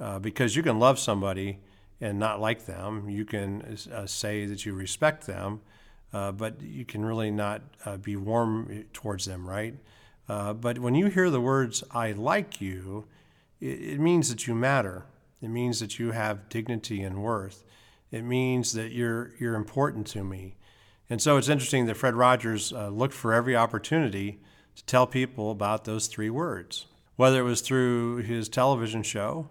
uh, 0.00 0.18
because 0.18 0.56
you 0.56 0.62
can 0.62 0.78
love 0.78 0.98
somebody 0.98 1.58
and 2.00 2.18
not 2.18 2.40
like 2.40 2.66
them. 2.66 3.08
You 3.08 3.24
can 3.24 3.76
uh, 3.92 4.06
say 4.06 4.46
that 4.46 4.66
you 4.66 4.74
respect 4.74 5.26
them, 5.26 5.60
uh, 6.12 6.32
but 6.32 6.60
you 6.60 6.84
can 6.84 7.04
really 7.04 7.30
not 7.30 7.62
uh, 7.84 7.96
be 7.96 8.16
warm 8.16 8.84
towards 8.92 9.24
them, 9.24 9.48
right? 9.48 9.74
Uh, 10.28 10.52
but 10.52 10.78
when 10.78 10.94
you 10.94 11.06
hear 11.06 11.30
the 11.30 11.40
words, 11.40 11.84
I 11.90 12.12
like 12.12 12.60
you, 12.60 13.06
it, 13.60 13.80
it, 13.80 14.00
means 14.00 14.28
that 14.28 14.46
you 14.46 14.54
matter. 14.54 15.06
It 15.40 15.48
means 15.48 15.80
that 15.80 15.98
you 15.98 16.12
have 16.12 16.48
dignity 16.48 17.02
and 17.02 17.22
worth. 17.22 17.64
It 18.10 18.22
means 18.22 18.72
that 18.72 18.92
you're, 18.92 19.32
you're 19.38 19.54
important 19.54 20.06
to 20.08 20.24
me. 20.24 20.56
And 21.08 21.22
so 21.22 21.36
it's 21.36 21.48
interesting 21.48 21.86
that 21.86 21.96
Fred 21.96 22.14
Rogers 22.14 22.72
uh, 22.72 22.88
looked 22.88 23.14
for 23.14 23.32
every 23.32 23.54
opportunity 23.54 24.40
to 24.74 24.84
tell 24.84 25.06
people 25.06 25.50
about 25.50 25.84
those 25.84 26.08
three 26.08 26.30
words, 26.30 26.86
whether 27.14 27.40
it 27.40 27.44
was 27.44 27.60
through 27.60 28.18
his 28.18 28.48
television 28.48 29.02
show, 29.02 29.48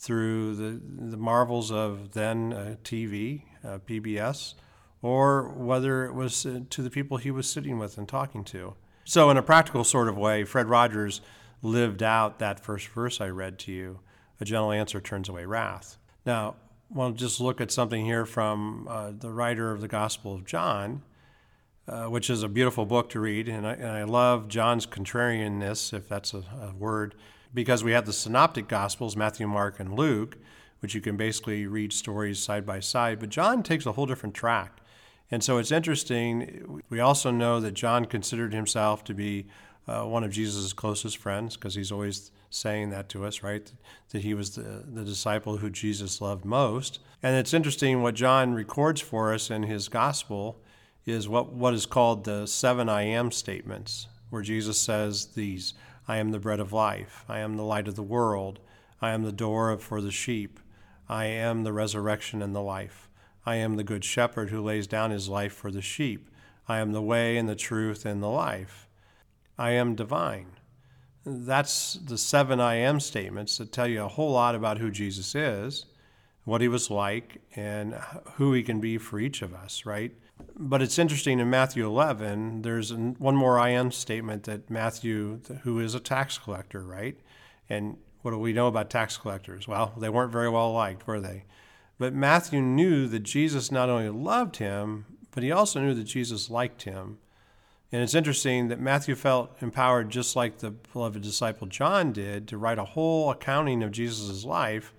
through 0.00 0.54
the, 0.56 0.80
the 1.10 1.16
marvels 1.18 1.70
of 1.70 2.12
then 2.12 2.54
uh, 2.54 2.76
TV, 2.82 3.42
uh, 3.62 3.78
PBS, 3.86 4.54
or 5.02 5.48
whether 5.50 6.06
it 6.06 6.14
was 6.14 6.46
uh, 6.46 6.60
to 6.70 6.80
the 6.80 6.88
people 6.88 7.18
he 7.18 7.30
was 7.30 7.46
sitting 7.46 7.78
with 7.78 7.98
and 7.98 8.08
talking 8.08 8.42
to. 8.42 8.74
So, 9.04 9.28
in 9.28 9.36
a 9.36 9.42
practical 9.42 9.84
sort 9.84 10.08
of 10.08 10.16
way, 10.16 10.44
Fred 10.44 10.68
Rogers 10.68 11.20
lived 11.60 12.02
out 12.02 12.38
that 12.38 12.58
first 12.58 12.88
verse 12.88 13.20
I 13.20 13.28
read 13.28 13.58
to 13.60 13.72
you 13.72 14.00
a 14.40 14.44
gentle 14.46 14.72
answer 14.72 15.02
turns 15.02 15.28
away 15.28 15.44
wrath. 15.44 15.98
Now, 16.24 16.56
we'll 16.88 17.12
just 17.12 17.38
look 17.38 17.60
at 17.60 17.70
something 17.70 18.06
here 18.06 18.24
from 18.24 18.88
uh, 18.88 19.12
the 19.16 19.30
writer 19.30 19.70
of 19.70 19.82
the 19.82 19.88
Gospel 19.88 20.34
of 20.34 20.46
John, 20.46 21.02
uh, 21.86 22.04
which 22.04 22.30
is 22.30 22.42
a 22.42 22.48
beautiful 22.48 22.86
book 22.86 23.10
to 23.10 23.20
read. 23.20 23.48
And 23.48 23.66
I, 23.66 23.72
and 23.74 23.90
I 23.90 24.04
love 24.04 24.48
John's 24.48 24.86
contrarianness, 24.86 25.92
if 25.92 26.08
that's 26.08 26.32
a, 26.32 26.38
a 26.38 26.74
word, 26.78 27.14
because 27.52 27.82
we 27.82 27.92
have 27.92 28.06
the 28.06 28.12
synoptic 28.12 28.68
Gospels, 28.68 29.16
Matthew, 29.16 29.46
Mark, 29.46 29.80
and 29.80 29.94
Luke, 29.94 30.36
which 30.80 30.94
you 30.94 31.00
can 31.00 31.16
basically 31.16 31.66
read 31.66 31.92
stories 31.92 32.38
side 32.38 32.64
by 32.64 32.80
side. 32.80 33.18
But 33.18 33.28
John 33.28 33.62
takes 33.62 33.86
a 33.86 33.92
whole 33.92 34.06
different 34.06 34.34
track. 34.34 34.80
And 35.30 35.44
so 35.44 35.58
it's 35.58 35.70
interesting. 35.70 36.82
We 36.88 37.00
also 37.00 37.30
know 37.30 37.60
that 37.60 37.72
John 37.72 38.04
considered 38.04 38.52
himself 38.52 39.04
to 39.04 39.14
be 39.14 39.46
uh, 39.86 40.04
one 40.04 40.24
of 40.24 40.30
Jesus' 40.30 40.72
closest 40.72 41.18
friends 41.18 41.56
because 41.56 41.74
he's 41.74 41.92
always 41.92 42.30
saying 42.50 42.90
that 42.90 43.08
to 43.10 43.24
us, 43.24 43.42
right? 43.42 43.70
That 44.10 44.22
he 44.22 44.34
was 44.34 44.56
the, 44.56 44.84
the 44.86 45.04
disciple 45.04 45.58
who 45.58 45.70
Jesus 45.70 46.20
loved 46.20 46.44
most. 46.44 46.98
And 47.22 47.36
it's 47.36 47.54
interesting 47.54 48.02
what 48.02 48.14
John 48.14 48.54
records 48.54 49.00
for 49.00 49.32
us 49.32 49.50
in 49.50 49.64
his 49.64 49.88
gospel 49.88 50.60
is 51.06 51.28
what, 51.28 51.52
what 51.52 51.74
is 51.74 51.86
called 51.86 52.24
the 52.24 52.46
seven 52.46 52.88
I 52.88 53.02
am 53.02 53.30
statements, 53.30 54.08
where 54.30 54.42
Jesus 54.42 54.78
says 54.78 55.26
these 55.26 55.74
I 56.08 56.18
am 56.18 56.30
the 56.30 56.38
bread 56.38 56.60
of 56.60 56.72
life, 56.72 57.24
I 57.28 57.38
am 57.40 57.56
the 57.56 57.62
light 57.62 57.88
of 57.88 57.96
the 57.96 58.02
world, 58.02 58.60
I 59.00 59.10
am 59.10 59.22
the 59.22 59.32
door 59.32 59.76
for 59.78 60.00
the 60.00 60.10
sheep, 60.10 60.60
I 61.08 61.24
am 61.24 61.64
the 61.64 61.72
resurrection 61.72 62.40
and 62.40 62.54
the 62.54 62.62
life. 62.62 63.08
I 63.44 63.56
am 63.56 63.76
the 63.76 63.84
good 63.84 64.04
shepherd 64.04 64.50
who 64.50 64.62
lays 64.62 64.86
down 64.86 65.10
his 65.10 65.28
life 65.28 65.52
for 65.52 65.70
the 65.70 65.82
sheep. 65.82 66.30
I 66.68 66.78
am 66.78 66.92
the 66.92 67.02
way 67.02 67.36
and 67.36 67.48
the 67.48 67.56
truth 67.56 68.04
and 68.04 68.22
the 68.22 68.28
life. 68.28 68.86
I 69.58 69.70
am 69.70 69.94
divine. 69.96 70.52
That's 71.24 71.94
the 71.94 72.16
seven 72.16 72.60
I 72.60 72.76
am 72.76 73.00
statements 73.00 73.58
that 73.58 73.72
tell 73.72 73.88
you 73.88 74.04
a 74.04 74.08
whole 74.08 74.32
lot 74.32 74.54
about 74.54 74.78
who 74.78 74.90
Jesus 74.90 75.34
is, 75.34 75.86
what 76.44 76.60
he 76.60 76.68
was 76.68 76.90
like, 76.90 77.40
and 77.56 77.94
who 78.34 78.52
he 78.52 78.62
can 78.62 78.80
be 78.80 78.96
for 78.96 79.18
each 79.18 79.42
of 79.42 79.52
us, 79.52 79.84
right? 79.84 80.12
But 80.56 80.82
it's 80.82 80.98
interesting 80.98 81.40
in 81.40 81.50
Matthew 81.50 81.86
11, 81.86 82.62
there's 82.62 82.92
one 82.92 83.36
more 83.36 83.58
I 83.58 83.70
am 83.70 83.90
statement 83.90 84.44
that 84.44 84.70
Matthew, 84.70 85.40
who 85.62 85.80
is 85.80 85.94
a 85.94 86.00
tax 86.00 86.38
collector, 86.38 86.82
right? 86.82 87.18
And 87.68 87.96
what 88.22 88.32
do 88.32 88.38
we 88.38 88.52
know 88.52 88.66
about 88.66 88.90
tax 88.90 89.16
collectors? 89.16 89.66
Well, 89.66 89.94
they 89.96 90.08
weren't 90.08 90.32
very 90.32 90.50
well 90.50 90.72
liked, 90.72 91.06
were 91.06 91.20
they? 91.20 91.44
But 91.98 92.14
Matthew 92.14 92.60
knew 92.60 93.06
that 93.08 93.20
Jesus 93.20 93.70
not 93.70 93.88
only 93.88 94.08
loved 94.08 94.56
him, 94.56 95.06
but 95.30 95.42
he 95.42 95.52
also 95.52 95.80
knew 95.80 95.94
that 95.94 96.04
Jesus 96.04 96.50
liked 96.50 96.82
him. 96.82 97.18
And 97.92 98.02
it's 98.02 98.14
interesting 98.14 98.68
that 98.68 98.80
Matthew 98.80 99.14
felt 99.14 99.56
empowered, 99.60 100.10
just 100.10 100.36
like 100.36 100.58
the 100.58 100.70
beloved 100.70 101.22
disciple 101.22 101.66
John 101.66 102.12
did, 102.12 102.46
to 102.48 102.58
write 102.58 102.78
a 102.78 102.84
whole 102.84 103.30
accounting 103.30 103.82
of 103.82 103.90
Jesus' 103.90 104.44
life 104.44 104.94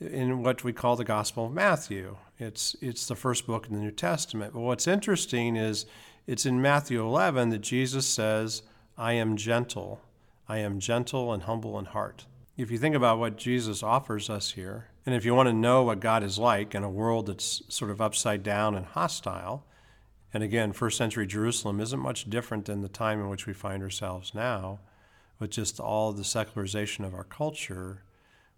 in 0.00 0.42
what 0.42 0.64
we 0.64 0.72
call 0.72 0.96
the 0.96 1.04
Gospel 1.04 1.46
of 1.46 1.52
Matthew. 1.52 2.16
It's, 2.44 2.76
it's 2.80 3.06
the 3.06 3.16
first 3.16 3.46
book 3.46 3.66
in 3.66 3.74
the 3.74 3.80
New 3.80 3.90
Testament. 3.90 4.52
But 4.52 4.60
what's 4.60 4.86
interesting 4.86 5.56
is 5.56 5.86
it's 6.26 6.46
in 6.46 6.60
Matthew 6.60 7.02
11 7.02 7.48
that 7.50 7.60
Jesus 7.60 8.06
says, 8.06 8.62
I 8.96 9.14
am 9.14 9.36
gentle. 9.36 10.00
I 10.48 10.58
am 10.58 10.78
gentle 10.78 11.32
and 11.32 11.44
humble 11.44 11.78
in 11.78 11.86
heart. 11.86 12.26
If 12.56 12.70
you 12.70 12.78
think 12.78 12.94
about 12.94 13.18
what 13.18 13.36
Jesus 13.36 13.82
offers 13.82 14.30
us 14.30 14.52
here, 14.52 14.88
and 15.06 15.14
if 15.14 15.24
you 15.24 15.34
want 15.34 15.48
to 15.48 15.52
know 15.54 15.82
what 15.82 16.00
God 16.00 16.22
is 16.22 16.38
like 16.38 16.74
in 16.74 16.84
a 16.84 16.90
world 16.90 17.26
that's 17.26 17.62
sort 17.68 17.90
of 17.90 18.00
upside 18.00 18.42
down 18.42 18.74
and 18.74 18.86
hostile, 18.86 19.66
and 20.32 20.42
again, 20.42 20.72
first 20.72 20.98
century 20.98 21.26
Jerusalem 21.26 21.80
isn't 21.80 21.98
much 21.98 22.28
different 22.30 22.66
than 22.66 22.82
the 22.82 22.88
time 22.88 23.20
in 23.20 23.28
which 23.28 23.46
we 23.46 23.52
find 23.52 23.82
ourselves 23.82 24.34
now, 24.34 24.80
with 25.38 25.50
just 25.50 25.80
all 25.80 26.12
the 26.12 26.24
secularization 26.24 27.04
of 27.04 27.14
our 27.14 27.24
culture, 27.24 28.02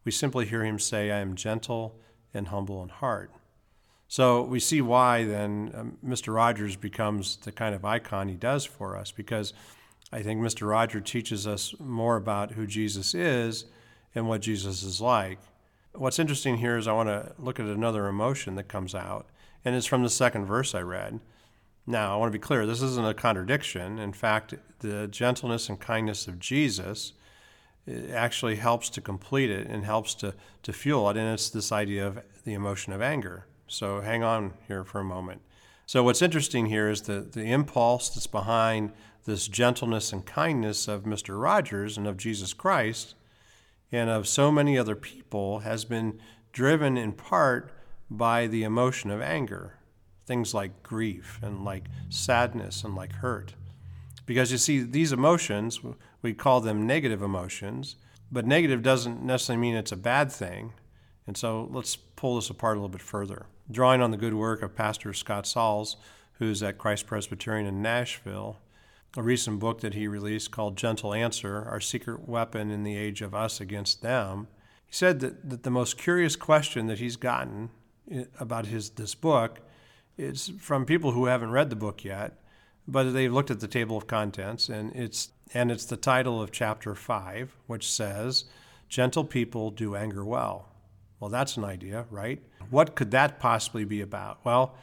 we 0.05 0.13
simply 0.13 0.47
hear 0.47 0.65
him 0.65 0.79
say, 0.79 1.11
I 1.11 1.19
am 1.19 1.35
gentle 1.35 1.99
and 2.33 2.49
humble 2.49 2.83
in 2.83 2.91
heart. 2.91 3.31
So 4.09 4.43
we 4.43 4.61
see 4.61 4.81
why 4.81 5.25
then 5.25 5.73
um, 5.75 5.99
Mr. 6.05 6.35
Rogers 6.35 6.77
becomes 6.77 7.37
the 7.37 7.53
kind 7.53 7.75
of 7.75 7.85
icon 7.85 8.29
he 8.29 8.37
does 8.37 8.65
for 8.65 8.97
us, 8.97 9.11
because 9.11 9.53
I 10.13 10.23
think 10.23 10.41
Mr. 10.41 10.69
Rogers 10.69 11.11
teaches 11.11 11.47
us 11.47 11.75
more 11.79 12.17
about 12.17 12.53
who 12.53 12.67
Jesus 12.67 13.15
is 13.15 13.65
and 14.15 14.29
what 14.29 14.43
Jesus 14.43 14.83
is 14.83 15.01
like. 15.01 15.39
What's 15.93 16.19
interesting 16.19 16.59
here 16.59 16.77
is 16.77 16.87
I 16.87 16.93
want 16.93 17.09
to 17.09 17.33
look 17.39 17.59
at 17.59 17.67
another 17.67 18.07
emotion 18.07 18.55
that 18.57 18.69
comes 18.69 18.95
out, 18.95 19.27
and 19.65 19.75
it's 19.75 19.87
from 19.87 20.03
the 20.03 20.11
second 20.11 20.47
verse 20.47 20.75
I 20.75 20.83
read. 20.83 21.21
Now, 21.87 22.15
I 22.15 22.17
want 22.17 22.33
to 22.33 22.39
be 22.39 22.43
clear, 22.43 22.67
this 22.67 22.83
isn't 22.83 23.07
a 23.07 23.15
contradiction. 23.15 23.99
In 23.99 24.13
fact, 24.13 24.55
the 24.81 25.09
gentleness 25.09 25.69
and 25.69 25.81
kindness 25.81 26.29
of 26.29 26.39
Jesus 26.39 27.13
actually 28.13 28.57
helps 28.57 28.89
to 28.91 29.01
complete 29.01 29.51
it 29.51 29.67
and 29.69 29.85
helps 29.85 30.15
to, 30.15 30.35
to 30.63 30.73
fuel 30.73 31.09
it, 31.11 31.17
and 31.17 31.33
it's 31.33 31.51
this 31.51 31.73
idea 31.73 32.07
of 32.07 32.21
the 32.45 32.55
emotion 32.55 32.93
of 32.93 33.01
anger. 33.01 33.47
So 33.69 34.01
hang 34.01 34.23
on 34.23 34.55
here 34.69 34.85
for 34.85 35.01
a 35.01 35.05
moment. 35.05 35.43
So, 35.89 36.03
what's 36.03 36.23
interesting 36.23 36.67
here 36.67 36.91
is 36.91 37.03
the, 37.03 37.21
the 37.21 37.53
impulse 37.53 38.11
that's 38.11 38.27
behind 38.27 38.93
this 39.25 39.47
gentleness 39.47 40.13
and 40.13 40.27
kindness 40.27 40.89
of 40.89 41.05
Mr. 41.05 41.41
Rogers 41.41 41.97
and 41.97 42.07
of 42.07 42.17
Jesus 42.17 42.53
Christ 42.53 43.15
and 43.93 44.11
of 44.11 44.27
so 44.27 44.51
many 44.51 44.77
other 44.77 44.97
people 44.97 45.61
has 45.61 45.85
been 45.85 46.19
driven 46.53 46.97
in 46.97 47.13
part 47.13 47.73
by 48.11 48.47
the 48.47 48.65
emotion 48.65 49.11
of 49.11 49.21
anger, 49.21 49.75
things 50.25 50.55
like 50.55 50.83
grief 50.83 51.39
and 51.43 51.65
like 51.65 51.85
sadness 52.09 52.83
and 52.83 52.95
like 52.95 53.13
hurt. 53.15 53.55
Because 54.27 54.51
you 54.51 54.59
see, 54.59 54.81
these 54.81 55.13
emotions, 55.13 55.81
we 56.21 56.35
call 56.35 56.61
them 56.61 56.87
negative 56.87 57.23
emotions, 57.23 57.97
but 58.33 58.47
negative 58.47 58.83
doesn't 58.83 59.23
necessarily 59.23 59.61
mean 59.61 59.77
it's 59.77 59.93
a 59.93 59.97
bad 59.97 60.33
thing. 60.33 60.73
And 61.29 61.37
so 61.37 61.69
let's 61.71 61.95
pull 61.95 62.37
this 62.37 62.51
apart 62.51 62.77
a 62.77 62.81
little 62.81 62.89
bit 62.89 63.03
further. 63.03 63.47
Drawing 63.71 64.01
on 64.01 64.11
the 64.11 64.17
good 64.17 64.35
work 64.35 64.63
of 64.63 64.77
Pastor 64.77 65.13
Scott 65.13 65.47
Sauls, 65.47 65.97
who's 66.39 66.63
at 66.63 66.79
Christ 66.79 67.07
Presbyterian 67.07 67.67
in 67.67 67.83
Nashville, 67.83 68.59
a 69.17 69.23
recent 69.23 69.59
book 69.59 69.81
that 69.81 69.95
he 69.95 70.07
released 70.07 70.51
called 70.51 70.77
Gentle 70.77 71.15
Answer 71.15 71.67
Our 71.69 71.81
Secret 71.81 72.29
Weapon 72.29 72.71
in 72.71 72.85
the 72.85 72.97
Age 72.97 73.23
of 73.23 73.35
Us 73.35 73.61
Against 73.61 74.03
Them. 74.03 74.49
He 74.87 74.95
said 74.95 75.21
that, 75.21 75.49
that 75.49 75.63
the 75.63 75.71
most 75.71 75.99
curious 75.99 76.37
question 76.37 76.87
that 76.87 76.99
he's 76.99 77.17
gotten 77.17 77.71
about 78.39 78.67
his 78.67 78.91
this 78.91 79.15
book 79.15 79.61
is 80.17 80.53
from 80.61 80.85
people 80.85 81.13
who 81.13 81.27
haven't 81.27 81.51
read 81.51 81.71
the 81.71 81.77
book 81.77 82.05
yet, 82.05 82.39
but 82.87 83.13
they've 83.13 83.33
looked 83.33 83.51
at 83.51 83.61
the 83.61 83.69
table 83.69 83.97
of 83.97 84.07
contents 84.07 84.69
and 84.69 84.95
it's 84.95 85.31
and 85.55 85.71
it's 85.71 85.85
the 85.85 85.97
title 85.97 86.43
of 86.43 86.51
chapter 86.51 86.95
5 86.95 87.57
which 87.67 87.89
says 87.89 88.45
gentle 88.89 89.25
people 89.25 89.71
do 89.71 89.95
anger 89.95 90.25
well. 90.25 90.69
Well, 91.21 91.31
that's 91.31 91.57
an 91.57 91.65
idea, 91.65 92.07
right? 92.11 92.43
What 92.71 92.95
could 92.95 93.11
that 93.13 93.39
possibly 93.39 93.85
be 93.85 94.01
about? 94.01 94.45
Well, 94.45 94.77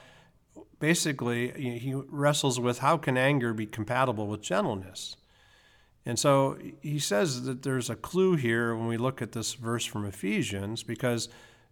basically 0.80 1.52
he 1.80 1.94
wrestles 1.94 2.60
with 2.60 2.80
how 2.80 2.98
can 2.98 3.18
anger 3.18 3.54
be 3.54 3.66
compatible 3.66 4.28
with 4.28 4.42
gentleness. 4.42 5.16
And 6.06 6.20
so 6.20 6.58
he 6.82 7.00
says 7.00 7.44
that 7.44 7.64
there's 7.64 7.90
a 7.90 7.96
clue 7.96 8.36
here 8.36 8.76
when 8.76 8.88
we 8.88 8.98
look 8.98 9.22
at 9.22 9.32
this 9.32 9.54
verse 9.54 9.86
from 9.86 10.06
Ephesians, 10.06 10.84
because 10.84 11.30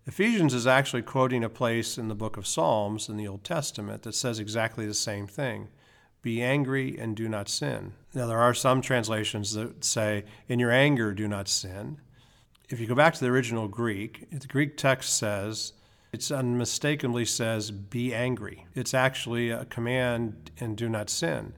Ephesians 0.07 0.53
is 0.53 0.65
actually 0.65 1.01
quoting 1.01 1.43
a 1.43 1.49
place 1.49 1.97
in 1.97 2.07
the 2.07 2.15
book 2.15 2.37
of 2.37 2.47
Psalms 2.47 3.09
in 3.09 3.17
the 3.17 3.27
Old 3.27 3.43
Testament 3.43 4.03
that 4.03 4.15
says 4.15 4.39
exactly 4.39 4.87
the 4.87 4.93
same 4.93 5.27
thing 5.27 5.67
Be 6.21 6.41
angry 6.41 6.97
and 6.97 7.15
do 7.15 7.27
not 7.27 7.49
sin. 7.49 7.93
Now, 8.13 8.27
there 8.27 8.39
are 8.39 8.53
some 8.53 8.81
translations 8.81 9.53
that 9.53 9.83
say, 9.83 10.23
In 10.47 10.59
your 10.59 10.71
anger, 10.71 11.13
do 11.13 11.27
not 11.27 11.47
sin. 11.47 11.97
If 12.69 12.79
you 12.79 12.87
go 12.87 12.95
back 12.95 13.13
to 13.15 13.19
the 13.19 13.29
original 13.29 13.67
Greek, 13.67 14.29
the 14.31 14.47
Greek 14.47 14.77
text 14.77 15.17
says, 15.17 15.73
it 16.13 16.29
unmistakably 16.31 17.25
says, 17.25 17.71
be 17.71 18.13
angry. 18.13 18.67
It's 18.75 18.93
actually 18.93 19.49
a 19.49 19.65
command 19.65 20.51
and 20.59 20.75
do 20.75 20.89
not 20.89 21.09
sin. 21.09 21.53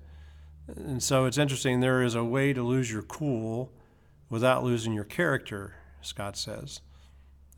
And 0.67 1.01
so 1.01 1.25
it's 1.25 1.37
interesting, 1.37 1.79
there 1.79 2.03
is 2.03 2.15
a 2.15 2.23
way 2.23 2.53
to 2.53 2.61
lose 2.61 2.91
your 2.91 3.01
cool 3.01 3.71
without 4.29 4.63
losing 4.63 4.93
your 4.93 5.03
character, 5.03 5.75
Scott 6.01 6.37
says. 6.37 6.81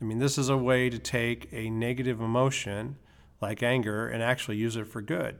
I 0.00 0.04
mean, 0.04 0.18
this 0.18 0.38
is 0.38 0.48
a 0.48 0.56
way 0.56 0.90
to 0.90 0.98
take 0.98 1.48
a 1.52 1.70
negative 1.70 2.20
emotion 2.20 2.96
like 3.40 3.62
anger 3.62 4.08
and 4.08 4.22
actually 4.22 4.56
use 4.56 4.76
it 4.76 4.86
for 4.86 5.02
good. 5.02 5.38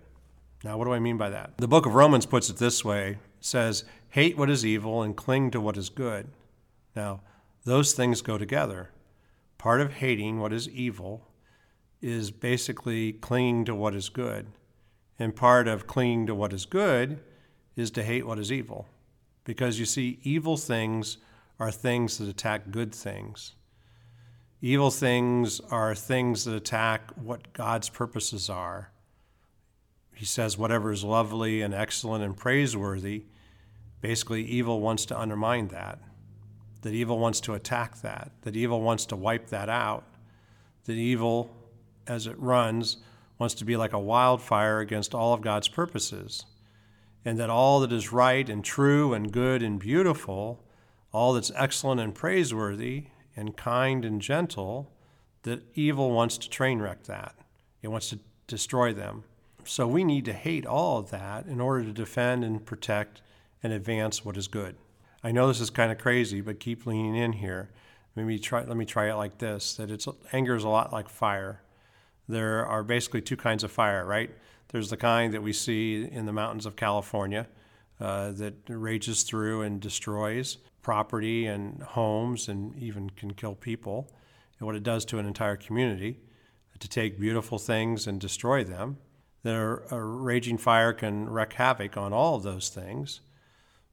Now, 0.63 0.77
what 0.77 0.85
do 0.85 0.93
I 0.93 0.99
mean 0.99 1.17
by 1.17 1.31
that? 1.31 1.59
The 1.59 1.69
book 1.69 1.87
of 1.87 1.95
Romans 1.95 2.27
puts 2.27 2.51
it 2.51 2.57
this 2.57 2.85
way 2.85 3.19
says, 3.41 3.85
Hate 4.11 4.37
what 4.37 4.51
is 4.51 4.65
evil 4.65 5.03
and 5.03 5.17
cling 5.17 5.51
to 5.53 5.61
what 5.61 5.77
is 5.77 5.89
good. 5.89 6.29
Now, 6.95 7.21
those 7.65 7.93
things 7.93 8.23
go 8.23 8.39
together. 8.39 8.91
Part 9.59 9.81
of 9.81 9.95
hating 9.95 10.41
what 10.41 10.53
is 10.53 10.69
evil 10.69 11.26
is 12.01 12.31
basically 12.31 13.13
clinging 13.13 13.65
to 13.65 13.75
what 13.75 13.95
is 13.95 14.09
good. 14.09 14.47
And 15.19 15.35
part 15.35 15.67
of 15.67 15.87
clinging 15.87 16.27
to 16.27 16.35
what 16.35 16.53
is 16.53 16.67
good 16.67 17.21
is 17.75 17.91
to 17.93 18.03
hate 18.03 18.27
what 18.27 18.39
is 18.39 18.53
evil. 18.53 18.87
Because 19.45 19.79
you 19.79 19.87
see, 19.87 20.19
evil 20.23 20.57
things 20.57 21.19
are 21.59 21.71
things 21.71 22.19
that 22.19 22.29
attack 22.29 22.71
good 22.71 22.95
things. 22.95 23.55
Evil 24.61 24.91
things 24.91 25.61
are 25.71 25.95
things 25.95 26.45
that 26.45 26.55
attack 26.55 27.11
what 27.15 27.53
God's 27.53 27.89
purposes 27.89 28.51
are. 28.51 28.91
He 30.15 30.25
says, 30.25 30.57
whatever 30.57 30.91
is 30.91 31.05
lovely 31.05 31.63
and 31.63 31.75
excellent 31.75 32.25
and 32.25 32.37
praiseworthy, 32.37 33.25
basically, 34.01 34.43
evil 34.45 34.81
wants 34.81 35.05
to 35.07 35.19
undermine 35.19 35.69
that. 35.69 35.99
That 36.83 36.95
evil 36.95 37.19
wants 37.19 37.41
to 37.41 37.55
attack 37.55 38.01
that. 38.03 38.33
That 38.43 38.57
evil 38.57 38.81
wants 38.81 39.07
to 39.07 39.17
wipe 39.17 39.49
that 39.49 39.69
out. 39.69 40.05
That 40.85 40.95
evil, 40.95 41.55
as 42.07 42.27
it 42.27 42.39
runs, 42.39 42.99
wants 43.39 43.55
to 43.57 43.65
be 43.65 43.77
like 43.77 43.93
a 43.93 43.99
wildfire 43.99 44.81
against 44.81 45.15
all 45.15 45.35
of 45.35 45.43
God's 45.43 45.69
purposes. 45.69 46.47
And 47.25 47.39
that 47.39 47.51
all 47.51 47.81
that 47.81 47.93
is 47.93 48.13
right 48.13 48.49
and 48.49 48.65
true 48.65 49.13
and 49.13 49.33
good 49.33 49.63
and 49.63 49.79
beautiful, 49.79 50.65
all 51.13 51.33
that's 51.33 51.53
excellent 51.57 52.01
and 52.01 52.15
praiseworthy, 52.15 53.07
and 53.37 53.57
kind 53.57 54.05
and 54.05 54.21
gentle, 54.21 54.93
that 55.43 55.63
evil 55.75 56.11
wants 56.11 56.39
to 56.39 56.49
train 56.49 56.79
wreck 56.79 57.05
that. 57.05 57.35
It 57.83 57.89
wants 57.89 58.09
to 58.11 58.21
destroy 58.47 58.93
them. 58.93 59.25
So 59.65 59.87
we 59.87 60.05
need 60.05 60.25
to 60.27 60.33
hate 60.33 60.65
all 60.65 60.99
of 60.99 61.11
that 61.11 61.47
in 61.47 61.61
order 61.61 61.85
to 61.85 61.93
defend 61.93 62.45
and 62.45 62.65
protect 62.65 63.21
and 63.63 63.73
advance 63.73 64.25
what 64.25 64.37
is 64.37 64.49
good. 64.49 64.77
I 65.25 65.33
know 65.33 65.49
this 65.49 65.61
is 65.61 65.71
kind 65.71 65.91
of 65.91 65.99
crazy, 65.99 66.41
but 66.41 66.61
keep 66.61 66.87
leaning 66.87 67.17
in 67.17 67.33
here. 67.33 67.71
Maybe 68.15 68.39
try, 68.39 68.65
let 68.65 68.77
me 68.77 68.85
try 68.85 69.11
it 69.11 69.17
like 69.17 69.39
this: 69.39 69.75
that 69.75 69.91
it's 69.91 70.07
anger 70.33 70.55
is 70.55 70.65
a 70.65 70.69
lot 70.69 70.93
like 70.93 71.09
fire. 71.09 71.63
There 72.29 72.67
are 72.67 72.83
basically 72.83 73.23
two 73.23 73.37
kinds 73.37 73.65
of 73.65 73.71
fire, 73.71 74.05
right? 74.05 74.31
There's 74.69 74.91
the 74.91 74.97
kind 74.97 75.33
that 75.33 75.43
we 75.43 75.53
see 75.53 76.05
in 76.05 76.27
the 76.27 76.33
mountains 76.33 76.67
of 76.67 76.77
California 76.77 77.47
uh, 78.01 78.33
that 78.33 78.55
rages 78.69 79.23
through 79.23 79.63
and 79.63 79.81
destroys 79.81 80.59
property 80.83 81.47
and 81.47 81.83
homes 81.83 82.49
and 82.49 82.77
even 82.77 83.11
can 83.11 83.33
kill 83.33 83.55
people, 83.55 84.09
and 84.59 84.67
what 84.67 84.77
it 84.77 84.85
does 84.85 85.05
to 85.05 85.19
an 85.19 85.27
entire 85.27 85.57
community 85.57 86.21
to 86.79 86.89
take 86.89 87.19
beautiful 87.19 87.59
things 87.59 88.07
and 88.07 88.21
destroy 88.21 88.63
them. 88.63 88.99
That 89.43 89.83
a 89.91 90.01
raging 90.01 90.59
fire 90.59 90.93
can 90.93 91.29
wreak 91.29 91.55
havoc 91.55 91.97
on 91.97 92.13
all 92.13 92.37
of 92.37 92.43
those 92.43 92.69
things, 92.69 93.21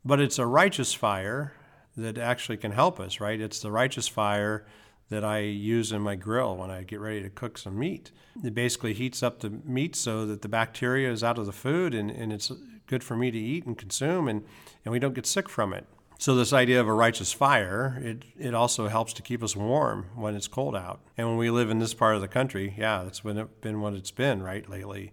but 0.04 0.19
it's 0.19 0.38
a 0.38 0.46
righteous 0.46 0.93
fire 0.93 1.54
that 1.96 2.17
actually 2.17 2.58
can 2.58 2.72
help 2.72 3.00
us, 3.00 3.19
right? 3.19 3.39
It's 3.39 3.60
the 3.60 3.72
righteous 3.72 4.08
fire 4.08 4.65
that 5.13 5.23
I 5.23 5.39
use 5.39 5.91
in 5.91 6.02
my 6.02 6.15
grill 6.15 6.58
when 6.58 6.71
I 6.71 6.84
get 6.84 6.99
ready 6.99 7.21
to 7.21 7.30
cook 7.30 7.58
some 7.58 7.78
meat. 7.78 8.12
It 8.43 8.54
basically 8.54 8.93
heats 8.93 9.21
up 9.21 9.39
the 9.39 9.49
meat 9.49 9.95
so 9.95 10.26
that 10.26 10.41
the 10.41 10.49
bacteria 10.49 11.12
is 11.12 11.23
out 11.23 11.38
of 11.38 11.45
the 11.45 11.52
food 11.52 11.93
and, 11.93 12.10
and 12.10 12.34
it's 12.34 12.52
good 12.88 13.04
for 13.04 13.15
me 13.15 13.32
to 13.32 13.38
eat 13.38 13.65
and 13.65 13.78
consume, 13.78 14.28
and, 14.28 14.43
and 14.84 14.91
we 14.91 14.99
don't 14.99 15.13
get 15.13 15.26
sick 15.26 15.47
from 15.47 15.73
it. 15.73 15.86
So 16.19 16.36
this 16.36 16.54
idea 16.54 16.80
of 16.80 16.88
a 16.88 16.93
righteous 16.93 17.34
fire, 17.34 17.99
it, 18.02 18.23
it 18.38 18.54
also 18.54 18.88
helps 18.88 19.13
to 19.13 19.21
keep 19.21 19.43
us 19.43 19.56
warm 19.56 20.06
when 20.15 20.36
it's 20.36 20.47
cold 20.47 20.76
out. 20.76 21.02
And 21.17 21.28
when 21.28 21.38
we 21.38 21.49
live 21.49 21.69
in 21.69 21.80
this 21.80 21.93
part 21.93 22.15
of 22.15 22.21
the 22.21 22.28
country, 22.28 22.73
yeah, 22.78 23.04
that's 23.04 23.21
been, 23.21 23.47
been 23.62 23.82
what 23.82 23.93
it's 23.93 24.12
been, 24.12 24.41
right, 24.41 24.67
lately. 24.69 25.12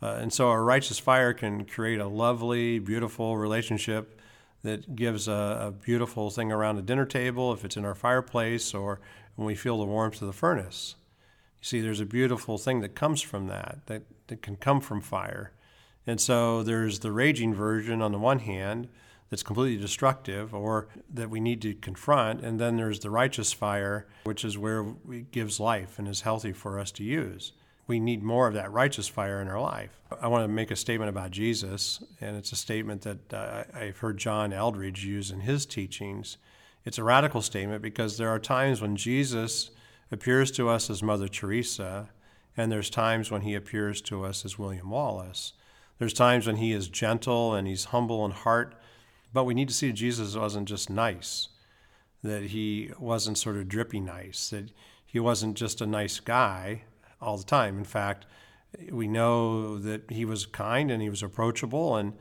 Uh, 0.00 0.18
and 0.20 0.32
so 0.32 0.50
a 0.50 0.60
righteous 0.60 0.98
fire 0.98 1.32
can 1.32 1.64
create 1.64 2.00
a 2.00 2.06
lovely, 2.06 2.78
beautiful 2.78 3.36
relationship 3.36 4.20
that 4.62 4.94
gives 4.94 5.28
a, 5.28 5.58
a, 5.60 5.70
beautiful 5.72 6.30
thing 6.30 6.52
around 6.52 6.76
the 6.76 6.82
dinner 6.82 7.04
table 7.04 7.52
if 7.52 7.64
it's 7.64 7.76
in 7.76 7.84
our 7.84 7.94
fireplace 7.94 8.74
or 8.74 9.00
when 9.36 9.46
we 9.46 9.54
feel 9.54 9.78
the 9.78 9.84
warmth 9.84 10.20
of 10.20 10.26
the 10.26 10.32
furnace. 10.32 10.96
You 11.60 11.66
see, 11.66 11.80
there's 11.80 12.00
a 12.00 12.06
beautiful 12.06 12.58
thing 12.58 12.80
that 12.80 12.94
comes 12.94 13.22
from 13.22 13.46
that, 13.46 13.80
that, 13.86 14.02
that 14.26 14.42
can 14.42 14.56
come 14.56 14.80
from 14.80 15.00
fire. 15.00 15.52
And 16.06 16.20
so 16.20 16.62
there's 16.62 16.98
the 16.98 17.12
raging 17.12 17.54
version 17.54 18.02
on 18.02 18.12
the 18.12 18.18
one 18.18 18.40
hand, 18.40 18.88
that's 19.32 19.42
completely 19.42 19.80
destructive 19.80 20.54
or 20.54 20.88
that 21.10 21.30
we 21.30 21.40
need 21.40 21.62
to 21.62 21.72
confront. 21.72 22.42
And 22.42 22.60
then 22.60 22.76
there's 22.76 23.00
the 23.00 23.08
righteous 23.08 23.50
fire, 23.50 24.06
which 24.24 24.44
is 24.44 24.58
where 24.58 24.84
it 25.10 25.30
gives 25.30 25.58
life 25.58 25.98
and 25.98 26.06
is 26.06 26.20
healthy 26.20 26.52
for 26.52 26.78
us 26.78 26.90
to 26.92 27.02
use. 27.02 27.52
We 27.86 27.98
need 27.98 28.22
more 28.22 28.46
of 28.46 28.52
that 28.52 28.70
righteous 28.70 29.08
fire 29.08 29.40
in 29.40 29.48
our 29.48 29.58
life. 29.58 30.02
I 30.20 30.28
want 30.28 30.44
to 30.44 30.48
make 30.48 30.70
a 30.70 30.76
statement 30.76 31.08
about 31.08 31.30
Jesus, 31.30 32.04
and 32.20 32.36
it's 32.36 32.52
a 32.52 32.56
statement 32.56 33.02
that 33.02 33.32
uh, 33.32 33.64
I've 33.74 33.96
heard 33.96 34.18
John 34.18 34.52
Eldredge 34.52 35.02
use 35.02 35.30
in 35.30 35.40
his 35.40 35.64
teachings. 35.64 36.36
It's 36.84 36.98
a 36.98 37.04
radical 37.04 37.42
statement 37.42 37.82
because 37.82 38.16
there 38.16 38.28
are 38.28 38.38
times 38.38 38.80
when 38.80 38.96
Jesus 38.96 39.70
appears 40.10 40.50
to 40.52 40.68
us 40.68 40.90
as 40.90 41.02
Mother 41.02 41.28
Teresa, 41.28 42.10
and 42.56 42.70
there's 42.70 42.90
times 42.90 43.30
when 43.30 43.42
he 43.42 43.54
appears 43.54 44.00
to 44.02 44.24
us 44.24 44.44
as 44.44 44.58
William 44.58 44.90
Wallace. 44.90 45.52
There's 45.98 46.12
times 46.12 46.46
when 46.46 46.56
he 46.56 46.72
is 46.72 46.88
gentle 46.88 47.54
and 47.54 47.68
he's 47.68 47.86
humble 47.86 48.24
in 48.24 48.32
heart, 48.32 48.74
but 49.32 49.44
we 49.44 49.54
need 49.54 49.68
to 49.68 49.74
see 49.74 49.92
Jesus 49.92 50.36
wasn't 50.36 50.68
just 50.68 50.90
nice, 50.90 51.48
that 52.22 52.42
he 52.44 52.90
wasn't 52.98 53.38
sort 53.38 53.56
of 53.56 53.68
drippy 53.68 54.00
nice, 54.00 54.50
that 54.50 54.70
he 55.06 55.20
wasn't 55.20 55.56
just 55.56 55.80
a 55.80 55.86
nice 55.86 56.20
guy 56.20 56.82
all 57.20 57.36
the 57.36 57.44
time. 57.44 57.78
In 57.78 57.84
fact, 57.84 58.26
we 58.90 59.06
know 59.06 59.78
that 59.78 60.10
he 60.10 60.24
was 60.24 60.46
kind 60.46 60.90
and 60.90 61.02
he 61.02 61.10
was 61.10 61.22
approachable. 61.22 61.96
And 61.96 62.14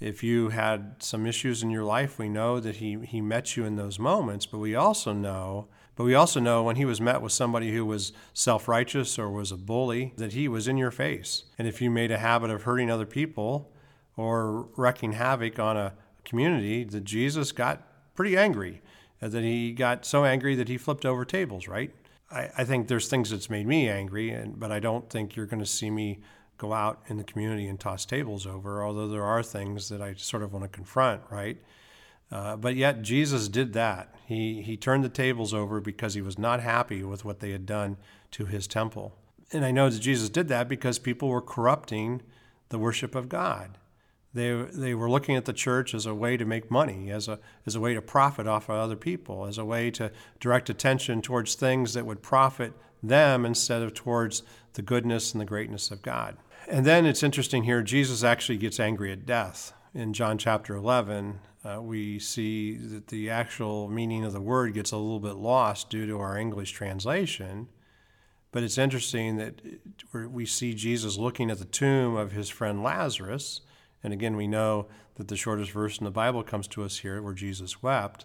if 0.00 0.22
you 0.22 0.50
had 0.50 0.96
some 0.98 1.26
issues 1.26 1.62
in 1.62 1.70
your 1.70 1.84
life, 1.84 2.18
we 2.18 2.28
know 2.28 2.60
that 2.60 2.76
he, 2.76 2.98
he 3.02 3.20
met 3.20 3.56
you 3.56 3.64
in 3.64 3.76
those 3.76 3.98
moments. 3.98 4.44
But 4.44 4.58
we 4.58 4.74
also 4.74 5.12
know, 5.12 5.68
but 5.94 6.04
we 6.04 6.14
also 6.14 6.38
know 6.38 6.62
when 6.62 6.76
he 6.76 6.84
was 6.84 7.00
met 7.00 7.22
with 7.22 7.32
somebody 7.32 7.72
who 7.72 7.84
was 7.84 8.12
self-righteous 8.34 9.18
or 9.18 9.30
was 9.30 9.52
a 9.52 9.56
bully, 9.56 10.12
that 10.16 10.34
he 10.34 10.48
was 10.48 10.68
in 10.68 10.76
your 10.76 10.90
face. 10.90 11.44
And 11.58 11.66
if 11.66 11.80
you 11.80 11.90
made 11.90 12.10
a 12.10 12.18
habit 12.18 12.50
of 12.50 12.64
hurting 12.64 12.90
other 12.90 13.06
people 13.06 13.72
or 14.16 14.68
wreaking 14.76 15.12
havoc 15.12 15.58
on 15.58 15.76
a 15.76 15.94
community 16.24 16.84
that 16.84 17.04
Jesus 17.04 17.52
got 17.52 17.82
pretty 18.14 18.36
angry, 18.36 18.82
uh, 19.22 19.28
that 19.28 19.42
he 19.42 19.72
got 19.72 20.04
so 20.04 20.24
angry 20.24 20.54
that 20.56 20.68
he 20.68 20.76
flipped 20.76 21.06
over 21.06 21.24
tables, 21.24 21.68
right? 21.68 21.90
I, 22.30 22.50
I 22.58 22.64
think 22.64 22.88
there's 22.88 23.08
things 23.08 23.30
that's 23.30 23.48
made 23.48 23.66
me 23.66 23.88
angry, 23.88 24.30
and, 24.30 24.58
but 24.58 24.70
I 24.70 24.80
don't 24.80 25.08
think 25.08 25.36
you're 25.36 25.46
going 25.46 25.60
to 25.60 25.66
see 25.66 25.90
me 25.90 26.20
go 26.58 26.72
out 26.72 27.02
in 27.08 27.16
the 27.16 27.24
community 27.24 27.66
and 27.66 27.78
toss 27.78 28.04
tables 28.04 28.46
over, 28.46 28.82
although 28.82 29.08
there 29.08 29.24
are 29.24 29.42
things 29.42 29.88
that 29.88 30.00
I 30.00 30.14
sort 30.14 30.42
of 30.42 30.52
want 30.52 30.64
to 30.64 30.68
confront, 30.68 31.22
right? 31.30 31.58
Uh, 32.30 32.56
but 32.56 32.74
yet 32.74 33.02
Jesus 33.02 33.48
did 33.48 33.72
that. 33.74 34.14
He, 34.26 34.62
he 34.62 34.76
turned 34.76 35.04
the 35.04 35.08
tables 35.08 35.54
over 35.54 35.80
because 35.80 36.14
he 36.14 36.20
was 36.20 36.38
not 36.38 36.60
happy 36.60 37.02
with 37.02 37.24
what 37.24 37.40
they 37.40 37.50
had 37.50 37.66
done 37.66 37.96
to 38.32 38.46
his 38.46 38.66
temple. 38.66 39.14
And 39.52 39.64
I 39.64 39.70
know 39.70 39.88
that 39.88 40.00
Jesus 40.00 40.28
did 40.28 40.48
that 40.48 40.68
because 40.68 40.98
people 40.98 41.28
were 41.28 41.40
corrupting 41.40 42.22
the 42.68 42.78
worship 42.78 43.14
of 43.14 43.28
God. 43.28 43.78
They, 44.34 44.52
they 44.52 44.94
were 44.94 45.08
looking 45.08 45.36
at 45.36 45.44
the 45.46 45.52
church 45.52 45.94
as 45.94 46.04
a 46.04 46.14
way 46.14 46.36
to 46.36 46.44
make 46.44 46.70
money, 46.70 47.10
as 47.10 47.28
a, 47.28 47.38
as 47.64 47.74
a 47.74 47.80
way 47.80 47.94
to 47.94 48.02
profit 48.02 48.46
off 48.46 48.68
of 48.68 48.74
other 48.74 48.96
people, 48.96 49.46
as 49.46 49.56
a 49.56 49.64
way 49.64 49.90
to 49.92 50.10
direct 50.40 50.68
attention 50.68 51.22
towards 51.22 51.54
things 51.54 51.94
that 51.94 52.04
would 52.04 52.22
profit 52.22 52.72
them 53.02 53.46
instead 53.46 53.82
of 53.82 53.94
towards 53.94 54.42
the 54.74 54.82
goodness 54.82 55.32
and 55.32 55.40
the 55.40 55.46
greatness 55.46 55.90
of 55.90 56.02
God. 56.02 56.36
And 56.68 56.84
then 56.84 57.06
it's 57.06 57.22
interesting 57.22 57.64
here, 57.64 57.82
Jesus 57.82 58.24
actually 58.24 58.58
gets 58.58 58.80
angry 58.80 59.12
at 59.12 59.26
death. 59.26 59.72
In 59.94 60.12
John 60.12 60.36
chapter 60.36 60.74
11, 60.74 61.40
uh, 61.64 61.80
we 61.80 62.18
see 62.18 62.76
that 62.76 63.08
the 63.08 63.30
actual 63.30 63.88
meaning 63.88 64.24
of 64.24 64.32
the 64.32 64.40
word 64.40 64.74
gets 64.74 64.92
a 64.92 64.96
little 64.96 65.20
bit 65.20 65.36
lost 65.36 65.90
due 65.90 66.06
to 66.06 66.18
our 66.18 66.36
English 66.36 66.72
translation. 66.72 67.68
But 68.52 68.62
it's 68.62 68.78
interesting 68.78 69.36
that 69.36 69.60
we 70.12 70.44
see 70.44 70.74
Jesus 70.74 71.16
looking 71.16 71.50
at 71.50 71.58
the 71.58 71.64
tomb 71.64 72.16
of 72.16 72.32
his 72.32 72.48
friend 72.48 72.82
Lazarus 72.82 73.60
and 74.06 74.12
again, 74.12 74.36
we 74.36 74.46
know 74.46 74.86
that 75.16 75.26
the 75.26 75.36
shortest 75.36 75.72
verse 75.72 75.98
in 75.98 76.04
the 76.04 76.12
Bible 76.12 76.44
comes 76.44 76.68
to 76.68 76.84
us 76.84 76.98
here 76.98 77.20
where 77.20 77.34
Jesus 77.34 77.82
wept. 77.82 78.24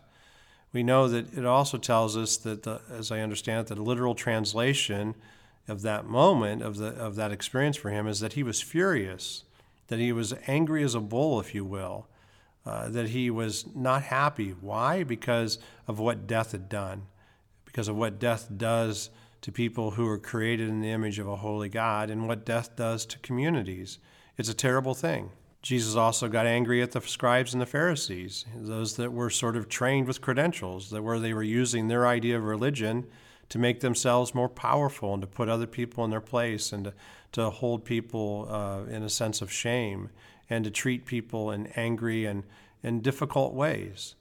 We 0.71 0.83
know 0.83 1.07
that 1.07 1.35
it 1.35 1.43
also 1.43 1.79
tells 1.79 2.15
us 2.15 2.37
that, 2.37 2.61
the, 2.61 2.81
as 2.87 3.11
I 3.11 3.21
understand 3.21 3.61
it, 3.61 3.75
the 3.75 3.81
literal 3.81 4.13
translation 4.13 5.15
of 5.71 5.81
that 5.83 6.05
moment, 6.05 6.61
of, 6.61 6.77
the, 6.77 6.89
of 6.89 7.15
that 7.15 7.31
experience 7.31 7.77
for 7.77 7.89
him, 7.89 8.05
is 8.05 8.19
that 8.19 8.33
he 8.33 8.43
was 8.43 8.61
furious, 8.61 9.45
that 9.87 9.99
he 9.99 10.11
was 10.11 10.33
angry 10.47 10.83
as 10.83 10.93
a 10.93 10.99
bull, 10.99 11.39
if 11.39 11.55
you 11.55 11.63
will, 11.63 12.07
uh, 12.65 12.89
that 12.89 13.09
he 13.09 13.29
was 13.29 13.65
not 13.73 14.03
happy. 14.03 14.51
Why? 14.51 15.03
Because 15.03 15.57
of 15.87 15.97
what 15.97 16.27
death 16.27 16.51
had 16.51 16.67
done, 16.69 17.07
because 17.65 17.87
of 17.87 17.95
what 17.95 18.19
death 18.19 18.49
does 18.55 19.09
to 19.41 19.51
people 19.51 19.91
who 19.91 20.07
are 20.07 20.19
created 20.19 20.69
in 20.69 20.81
the 20.81 20.91
image 20.91 21.17
of 21.17 21.27
a 21.27 21.37
holy 21.37 21.69
God, 21.69 22.09
and 22.09 22.27
what 22.27 22.45
death 22.45 22.75
does 22.75 23.05
to 23.07 23.17
communities. 23.19 23.97
It's 24.37 24.49
a 24.49 24.53
terrible 24.53 24.93
thing. 24.93 25.31
Jesus 25.61 25.95
also 25.95 26.27
got 26.27 26.45
angry 26.45 26.81
at 26.81 26.91
the 26.91 27.01
scribes 27.01 27.53
and 27.53 27.61
the 27.61 27.65
Pharisees, 27.67 28.45
those 28.55 28.95
that 28.97 29.13
were 29.13 29.29
sort 29.29 29.55
of 29.55 29.69
trained 29.69 30.07
with 30.07 30.21
credentials, 30.21 30.89
that 30.89 31.03
where 31.03 31.19
they 31.19 31.33
were 31.33 31.43
using 31.43 31.87
their 31.87 32.05
idea 32.07 32.37
of 32.37 32.43
religion 32.43 33.07
to 33.51 33.59
make 33.59 33.81
themselves 33.81 34.33
more 34.33 34.47
powerful 34.47 35.13
and 35.13 35.21
to 35.21 35.27
put 35.27 35.49
other 35.49 35.67
people 35.67 36.05
in 36.05 36.09
their 36.09 36.21
place 36.21 36.71
and 36.71 36.85
to, 36.85 36.93
to 37.33 37.49
hold 37.49 37.83
people 37.83 38.47
uh, 38.49 38.89
in 38.89 39.03
a 39.03 39.09
sense 39.09 39.41
of 39.41 39.51
shame 39.51 40.09
and 40.49 40.63
to 40.63 40.71
treat 40.71 41.05
people 41.05 41.51
in 41.51 41.67
angry 41.75 42.25
and 42.25 42.43
in 42.81 43.01
difficult 43.01 43.53
ways. 43.53 44.15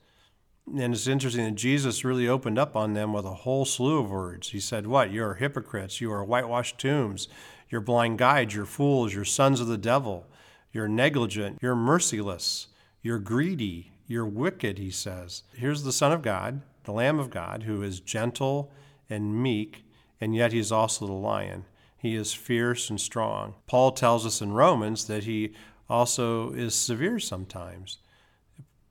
And 0.67 0.93
it's 0.93 1.07
interesting 1.07 1.45
that 1.45 1.55
Jesus 1.55 2.05
really 2.05 2.27
opened 2.27 2.59
up 2.59 2.75
on 2.75 2.95
them 2.95 3.13
with 3.13 3.25
a 3.25 3.35
whole 3.35 3.65
slew 3.65 3.99
of 4.01 4.11
words. 4.11 4.51
He 4.51 4.59
said, 4.59 4.89
What? 4.89 5.13
You 5.13 5.25
are 5.25 5.35
hypocrites. 5.35 6.01
You 6.01 6.13
are 6.13 6.25
whitewashed 6.25 6.79
tombs. 6.79 7.29
You're 7.69 7.81
blind 7.81 8.19
guides. 8.19 8.55
You're 8.55 8.67
fools. 8.67 9.15
You're 9.15 9.25
sons 9.25 9.61
of 9.61 9.69
the 9.69 9.79
devil. 9.79 10.27
You're 10.73 10.89
negligent. 10.89 11.59
You're 11.63 11.77
merciless. 11.77 12.67
You're 13.01 13.19
greedy. 13.21 13.93
You're 14.09 14.27
wicked, 14.27 14.79
he 14.79 14.91
says. 14.91 15.45
Here's 15.55 15.85
the 15.85 15.93
Son 15.93 16.11
of 16.11 16.21
God, 16.21 16.63
the 16.83 16.93
Lamb 16.93 17.21
of 17.21 17.31
God, 17.31 17.63
who 17.63 17.81
is 17.83 18.01
gentle 18.01 18.73
and 19.11 19.43
meek, 19.43 19.85
and 20.21 20.35
yet 20.35 20.53
he 20.53 20.59
is 20.59 20.73
also 20.73 21.07
the 21.07 21.13
lion. 21.13 21.65
He 21.99 22.15
is 22.15 22.33
fierce 22.33 22.89
and 22.89 23.01
strong. 23.01 23.55
Paul 23.67 23.93
tells 23.93 24.25
us 24.25 24.41
in 24.41 24.53
Romans 24.53 25.07
that 25.07 25.25
he 25.25 25.53
also 25.89 26.53
is 26.53 26.75
severe 26.75 27.19
sometimes. 27.19 27.99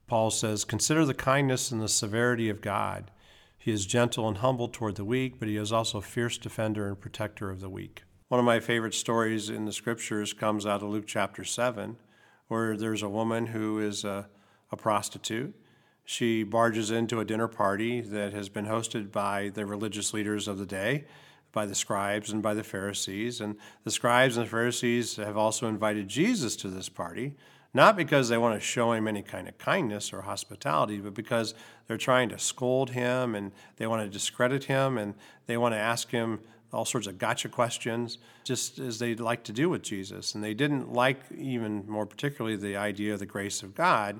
Paul 0.06 0.30
says, 0.30 0.66
Consider 0.66 1.06
the 1.06 1.14
kindness 1.14 1.72
and 1.72 1.82
the 1.82 1.88
severity 1.88 2.50
of 2.50 2.62
God. 2.62 3.10
He 3.58 3.72
is 3.72 3.86
gentle 3.86 4.28
and 4.28 4.38
humble 4.38 4.68
toward 4.68 4.96
the 4.96 5.06
weak, 5.06 5.40
but 5.40 5.48
he 5.48 5.58
is 5.58 5.72
also 5.72 6.00
a 6.00 6.02
fierce 6.02 6.38
defender 6.38 6.88
and 6.88 7.00
protector 7.00 7.50
of 7.50 7.62
the 7.62 7.70
weak. 7.70 8.04
One 8.28 8.40
of 8.40 8.46
my 8.46 8.60
favorite 8.60 8.94
stories 8.94 9.50
in 9.50 9.66
the 9.66 9.72
scriptures 9.72 10.34
comes 10.34 10.66
out 10.66 10.84
of 10.84 10.90
Luke 10.90 11.08
chapter 11.08 11.44
7, 11.44 11.98
where 12.48 12.78
there's 12.78 13.02
a 13.02 13.10
woman 13.10 13.48
who 13.48 13.80
is 13.80 14.04
a, 14.04 14.30
a 14.72 14.78
prostitute. 14.78 15.56
She 16.10 16.42
barges 16.42 16.90
into 16.90 17.20
a 17.20 17.24
dinner 17.24 17.48
party 17.48 18.02
that 18.02 18.34
has 18.34 18.50
been 18.50 18.66
hosted 18.66 19.12
by 19.12 19.50
the 19.54 19.64
religious 19.64 20.12
leaders 20.12 20.48
of 20.48 20.58
the 20.58 20.66
day, 20.66 21.06
by 21.52 21.68
the 21.68 21.76
scribes 21.76 22.32
and 22.32 22.42
by 22.42 22.56
the 22.56 22.64
Pharisees. 22.64 23.40
And 23.40 23.58
the 23.84 23.92
scribes 23.92 24.36
and 24.36 24.48
the 24.48 24.50
Pharisees 24.50 25.18
have 25.18 25.38
also 25.38 25.68
invited 25.68 26.08
Jesus 26.08 26.56
to 26.56 26.68
this 26.68 26.90
party 26.90 27.36
not 27.76 27.96
because 27.96 28.28
they 28.28 28.40
want 28.40 28.60
to 28.60 28.60
show 28.60 28.92
him 28.94 29.08
any 29.08 29.22
kind 29.22 29.48
of 29.48 29.56
kindness 29.60 30.12
or 30.12 30.24
hospitality, 30.24 30.98
but 30.98 31.14
because 31.14 31.54
they're 31.86 31.96
trying 31.96 32.28
to 32.30 32.40
scold 32.40 32.90
him 32.90 33.36
and 33.36 33.52
they 33.78 33.86
want 33.86 34.02
to 34.02 34.10
discredit 34.10 34.64
him 34.64 34.98
and 34.98 35.14
they 35.46 35.58
want 35.58 35.76
to 35.76 35.80
ask 35.80 36.10
him 36.10 36.40
all 36.74 36.86
sorts 36.86 37.06
of 37.06 37.20
gotcha 37.20 37.50
questions, 37.50 38.18
just 38.44 38.80
as 38.80 38.98
they'd 38.98 39.20
like 39.20 39.44
to 39.44 39.54
do 39.54 39.70
with 39.70 39.84
Jesus. 39.84 40.34
And 40.34 40.44
they 40.44 40.56
didn't 40.56 40.92
like, 40.92 41.20
even 41.38 41.84
more 41.88 42.08
particularly, 42.08 42.56
the 42.56 42.78
idea 42.78 43.14
of 43.14 43.20
the 43.20 43.28
grace 43.28 43.62
of 43.62 43.76
God 43.76 44.20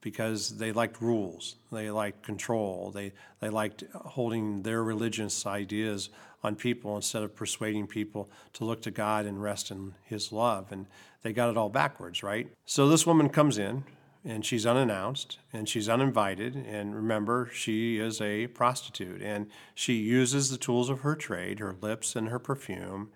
because 0.00 0.58
they 0.58 0.72
liked 0.72 1.00
rules, 1.00 1.56
they 1.72 1.90
liked 1.90 2.22
control, 2.22 2.90
they, 2.90 3.12
they 3.40 3.48
liked 3.48 3.84
holding 3.92 4.62
their 4.62 4.82
religious 4.82 5.46
ideas 5.46 6.10
on 6.44 6.54
people 6.54 6.94
instead 6.96 7.22
of 7.22 7.34
persuading 7.34 7.86
people 7.86 8.30
to 8.52 8.64
look 8.64 8.82
to 8.82 8.90
God 8.90 9.26
and 9.26 9.42
rest 9.42 9.70
in 9.70 9.94
His 10.04 10.30
love. 10.30 10.70
And 10.70 10.86
they 11.22 11.32
got 11.32 11.50
it 11.50 11.56
all 11.56 11.68
backwards, 11.68 12.22
right? 12.22 12.48
So 12.64 12.88
this 12.88 13.06
woman 13.06 13.28
comes 13.28 13.58
in 13.58 13.84
and 14.24 14.44
she's 14.44 14.66
unannounced 14.66 15.38
and 15.52 15.68
she's 15.68 15.88
uninvited. 15.88 16.54
And 16.54 16.94
remember, 16.94 17.50
she 17.52 17.98
is 17.98 18.20
a 18.20 18.46
prostitute 18.48 19.22
and 19.22 19.48
she 19.74 19.94
uses 19.94 20.50
the 20.50 20.58
tools 20.58 20.88
of 20.88 21.00
her 21.00 21.16
trade, 21.16 21.58
her 21.58 21.74
lips 21.80 22.14
and 22.14 22.28
her 22.28 22.38
perfume, 22.38 23.10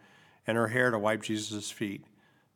and 0.47 0.57
her 0.57 0.69
hair 0.69 0.91
to 0.91 0.99
wipe 0.99 1.23
Jesus' 1.23 1.71
feet, 1.71 2.05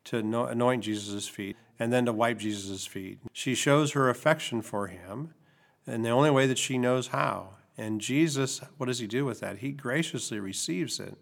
to 0.05 0.19
anoint 0.19 0.85
Jesus' 0.85 1.29
feet, 1.29 1.57
and 1.79 1.93
then 1.93 2.07
to 2.07 2.13
wipe 2.13 2.39
Jesus' 2.39 2.87
feet. 2.87 3.19
She 3.33 3.55
shows 3.55 3.93
her 3.93 4.09
affection 4.09 4.63
for 4.63 4.87
him 4.87 5.35
in 5.87 6.03
the 6.03 6.11
only 6.11 6.31
way 6.31 6.47
that 6.47 6.59
she 6.59 6.79
knows 6.79 7.09
how. 7.09 7.57
And 7.77 8.01
Jesus, 8.01 8.61
what 8.77 8.87
does 8.87 9.01
he 9.01 9.07
do 9.07 9.25
with 9.25 9.41
that? 9.41 9.59
He 9.59 9.73
graciously 9.73 10.39
receives 10.39 11.01
it. 11.01 11.19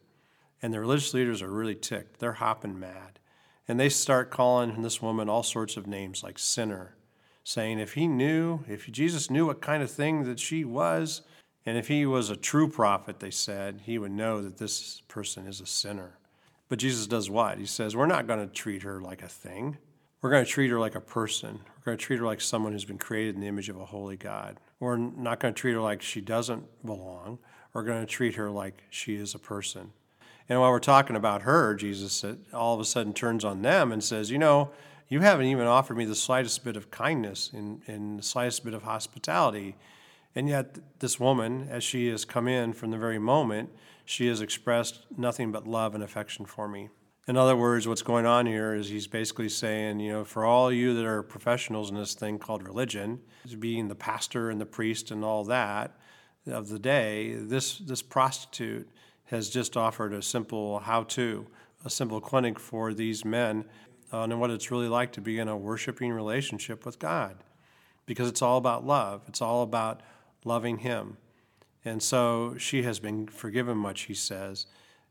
And 0.61 0.73
the 0.73 0.81
religious 0.81 1.15
leaders 1.15 1.43
are 1.43 1.51
really 1.51 1.75
ticked. 1.75 2.21
They're 2.21 2.35
hopping 2.35 2.79
mad. 2.79 3.19
And 3.67 3.81
they 3.81 3.89
start 3.89 4.31
calling 4.31 4.83
this 4.83 5.01
woman 5.01 5.29
all 5.29 5.43
sorts 5.43 5.77
of 5.77 5.87
names 5.87 6.23
like 6.23 6.39
sinner, 6.39 6.97
saying 7.43 7.79
if 7.79 7.95
he 7.95 8.07
knew, 8.07 8.61
if 8.69 8.91
Jesus 8.91 9.31
knew 9.31 9.47
what 9.47 9.63
kind 9.63 9.83
of 9.83 9.91
thing 9.91 10.25
that 10.25 10.39
she 10.39 10.65
was, 10.65 11.23
and 11.65 11.79
if 11.79 11.89
he 11.89 12.05
was 12.05 12.29
a 12.29 12.37
true 12.37 12.69
prophet, 12.69 13.21
they 13.21 13.31
said, 13.31 13.83
he 13.85 13.99
would 13.99 14.11
know 14.11 14.43
that 14.43 14.59
this 14.59 15.01
person 15.09 15.47
is 15.47 15.61
a 15.61 15.67
sinner. 15.67 16.19
But 16.69 16.79
Jesus 16.79 17.07
does 17.07 17.31
what? 17.31 17.59
He 17.59 17.67
says, 17.67 17.95
We're 17.95 18.07
not 18.07 18.27
going 18.27 18.41
to 18.41 18.53
treat 18.53 18.83
her 18.83 19.01
like 19.01 19.23
a 19.23 19.29
thing. 19.29 19.77
We're 20.23 20.31
going 20.31 20.45
to 20.45 20.51
treat 20.51 20.71
her 20.71 20.79
like 20.79 20.95
a 20.95 21.01
person. 21.01 21.59
We're 21.79 21.85
going 21.85 21.99
to 21.99 22.05
treat 22.05 22.21
her 22.21 22.25
like 22.25 22.41
someone 22.41 22.71
who's 22.73 22.85
been 22.85 22.97
created 22.97 23.35
in 23.35 23.41
the 23.41 23.49
image 23.49 23.69
of 23.69 23.77
a 23.77 23.85
holy 23.85 24.17
God. 24.17 24.61
We're 24.79 24.97
not 24.97 25.41
going 25.41 25.53
to 25.53 25.61
treat 25.61 25.73
her 25.73 25.81
like 25.81 26.01
she 26.01 26.21
doesn't 26.21 26.65
belong. 26.87 27.41
We're 27.73 27.83
going 27.83 28.01
to 28.01 28.07
treat 28.07 28.37
her 28.37 28.49
like 28.49 28.85
she 28.89 29.17
is 29.17 29.35
a 29.35 29.41
person. 29.41 29.93
And 30.49 30.61
while 30.61 30.71
we're 30.71 30.79
talking 30.79 31.17
about 31.17 31.43
her, 31.43 31.75
Jesus 31.75 32.25
all 32.53 32.75
of 32.75 32.81
a 32.81 32.85
sudden 32.85 33.13
turns 33.13 33.45
on 33.45 33.63
them 33.63 33.91
and 33.91 34.03
says, 34.03 34.31
You 34.31 34.39
know, 34.39 34.71
you 35.09 35.21
haven't 35.21 35.47
even 35.47 35.67
offered 35.67 35.97
me 35.97 36.05
the 36.05 36.15
slightest 36.15 36.65
bit 36.65 36.77
of 36.77 36.93
kindness 36.93 37.51
and, 37.53 37.83
and 37.89 38.21
the 38.21 38.23
slightest 38.23 38.65
bit 38.65 38.75
of 38.75 38.85
hospitality. 38.85 39.75
And 40.37 40.49
yet, 40.49 40.79
this 41.01 41.19
woman, 41.19 41.67
as 41.69 41.83
she 41.83 42.07
has 42.09 42.25
come 42.25 42.47
in 42.47 42.75
from 42.75 42.93
the 42.93 42.97
very 42.97 43.19
moment, 43.19 43.71
she 44.05 44.29
has 44.29 44.41
expressed 44.41 45.05
nothing 45.17 45.51
but 45.51 45.67
love 45.67 45.97
and 45.97 46.05
affection 46.05 46.47
for 46.47 46.69
me. 46.69 46.91
In 47.29 47.37
other 47.37 47.57
words, 47.57 47.87
what's 47.87 48.03
going 48.03 48.27
on 48.27 48.47
here 48.47 48.75
is 48.75 48.89
he's 48.89 49.07
basically 49.07 49.49
saying, 49.49 50.01
you 50.01 50.11
know, 50.11 50.25
for 50.25 50.45
all 50.45 50.73
you 50.73 50.93
that 50.95 51.05
are 51.05 51.23
professionals 51.23 51.89
in 51.89 51.97
this 51.97 52.15
thing 52.15 52.37
called 52.37 52.65
religion, 52.65 53.21
being 53.61 53.87
the 53.87 53.95
pastor 53.95 54.51
and 54.51 54.61
the 54.61 54.67
priest 54.67 55.13
and 55.13 55.25
all 55.25 55.45
that 55.45 55.97
of 56.49 56.69
the 56.69 56.81
day, 56.81 57.35
this 57.35 57.79
this 57.79 58.03
prostitute 58.03 58.89
has 59.27 59.49
just 59.49 59.77
offered 59.77 60.13
a 60.13 60.21
simple 60.21 60.81
how-to, 60.81 61.47
a 61.85 61.91
simple 61.91 62.21
clinic 62.21 62.59
for 62.59 62.93
these 62.93 63.25
men 63.25 63.65
on 64.11 64.37
what 64.41 64.51
it's 64.51 64.73
really 64.73 64.89
like 64.89 65.13
to 65.13 65.21
be 65.21 65.39
in 65.39 65.47
a 65.47 65.57
worshiping 65.57 66.11
relationship 66.11 66.85
with 66.85 66.99
God, 66.99 67.37
because 68.05 68.29
it's 68.29 68.43
all 68.43 68.59
about 68.59 68.85
love. 68.85 69.23
It's 69.29 69.41
all 69.41 69.63
about 69.63 70.03
loving 70.45 70.79
Him, 70.79 71.19
and 71.85 72.03
so 72.03 72.57
she 72.59 72.83
has 72.83 72.99
been 72.99 73.29
forgiven 73.29 73.79
much. 73.79 74.03
He 74.03 74.15
says 74.15 74.67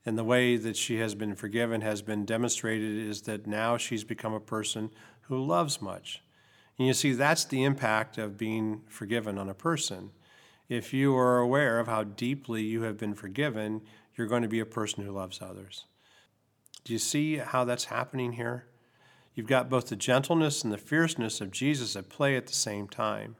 and 0.06 0.18
the 0.18 0.24
way 0.24 0.58
that 0.58 0.76
she 0.76 0.98
has 0.98 1.14
been 1.14 1.36
forgiven 1.36 1.82
has 1.82 2.02
been 2.02 2.26
demonstrated 2.26 2.98
is 2.98 3.22
that 3.24 3.46
now 3.46 3.78
she's 3.78 4.04
become 4.04 4.34
a 4.34 4.40
person 4.40 4.90
who 5.24 5.46
loves 5.46 5.82
much. 5.82 6.24
And 6.78 6.88
you 6.88 6.94
see, 6.94 7.14
that's 7.14 7.46
the 7.46 7.64
impact 7.64 8.18
of 8.18 8.38
being 8.38 8.82
forgiven 8.88 9.38
on 9.38 9.50
a 9.50 9.54
person. 9.54 10.12
If 10.68 10.94
you 10.94 11.16
are 11.16 11.38
aware 11.38 11.80
of 11.80 11.88
how 11.88 12.04
deeply 12.04 12.64
you 12.64 12.82
have 12.84 12.98
been 12.98 13.14
forgiven, 13.14 13.82
you're 14.16 14.28
going 14.28 14.42
to 14.42 14.48
be 14.48 14.60
a 14.60 14.66
person 14.66 15.04
who 15.04 15.12
loves 15.12 15.42
others. 15.42 15.86
Do 16.84 16.94
you 16.94 17.00
see 17.00 17.38
how 17.38 17.64
that's 17.66 17.86
happening 17.86 18.34
here? 18.34 18.66
You've 19.36 19.48
got 19.48 19.70
both 19.70 19.88
the 19.88 19.96
gentleness 19.96 20.64
and 20.64 20.74
the 20.74 20.78
fierceness 20.78 21.42
of 21.42 21.52
Jesus 21.52 21.96
at 21.96 22.10
play 22.10 22.36
at 22.36 22.48
the 22.48 22.54
same 22.54 22.88
time. 22.88 23.36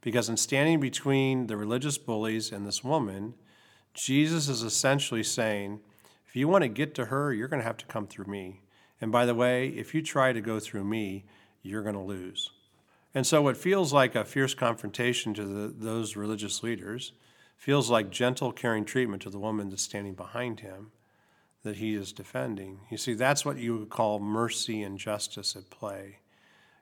Because 0.00 0.28
in 0.28 0.36
standing 0.36 0.80
between 0.80 1.46
the 1.48 1.56
religious 1.56 1.98
bullies 1.98 2.52
and 2.52 2.66
this 2.66 2.84
woman, 2.84 3.34
Jesus 3.94 4.48
is 4.48 4.62
essentially 4.62 5.22
saying, 5.22 5.80
if 6.34 6.38
you 6.38 6.48
want 6.48 6.62
to 6.62 6.68
get 6.68 6.96
to 6.96 7.04
her, 7.04 7.32
you're 7.32 7.46
going 7.46 7.60
to 7.60 7.66
have 7.66 7.76
to 7.76 7.86
come 7.86 8.08
through 8.08 8.24
me. 8.24 8.60
And 9.00 9.12
by 9.12 9.24
the 9.24 9.36
way, 9.36 9.68
if 9.68 9.94
you 9.94 10.02
try 10.02 10.32
to 10.32 10.40
go 10.40 10.58
through 10.58 10.82
me, 10.82 11.26
you're 11.62 11.84
going 11.84 11.94
to 11.94 12.00
lose. 12.00 12.50
And 13.14 13.24
so, 13.24 13.40
what 13.40 13.56
feels 13.56 13.92
like 13.92 14.16
a 14.16 14.24
fierce 14.24 14.52
confrontation 14.52 15.32
to 15.34 15.44
the, 15.44 15.68
those 15.68 16.16
religious 16.16 16.64
leaders 16.64 17.12
feels 17.56 17.88
like 17.88 18.10
gentle, 18.10 18.50
caring 18.50 18.84
treatment 18.84 19.22
to 19.22 19.30
the 19.30 19.38
woman 19.38 19.70
that's 19.70 19.84
standing 19.84 20.14
behind 20.14 20.58
him 20.58 20.90
that 21.62 21.76
he 21.76 21.94
is 21.94 22.12
defending. 22.12 22.80
You 22.90 22.96
see, 22.96 23.14
that's 23.14 23.44
what 23.44 23.58
you 23.58 23.78
would 23.78 23.90
call 23.90 24.18
mercy 24.18 24.82
and 24.82 24.98
justice 24.98 25.54
at 25.54 25.70
play. 25.70 26.18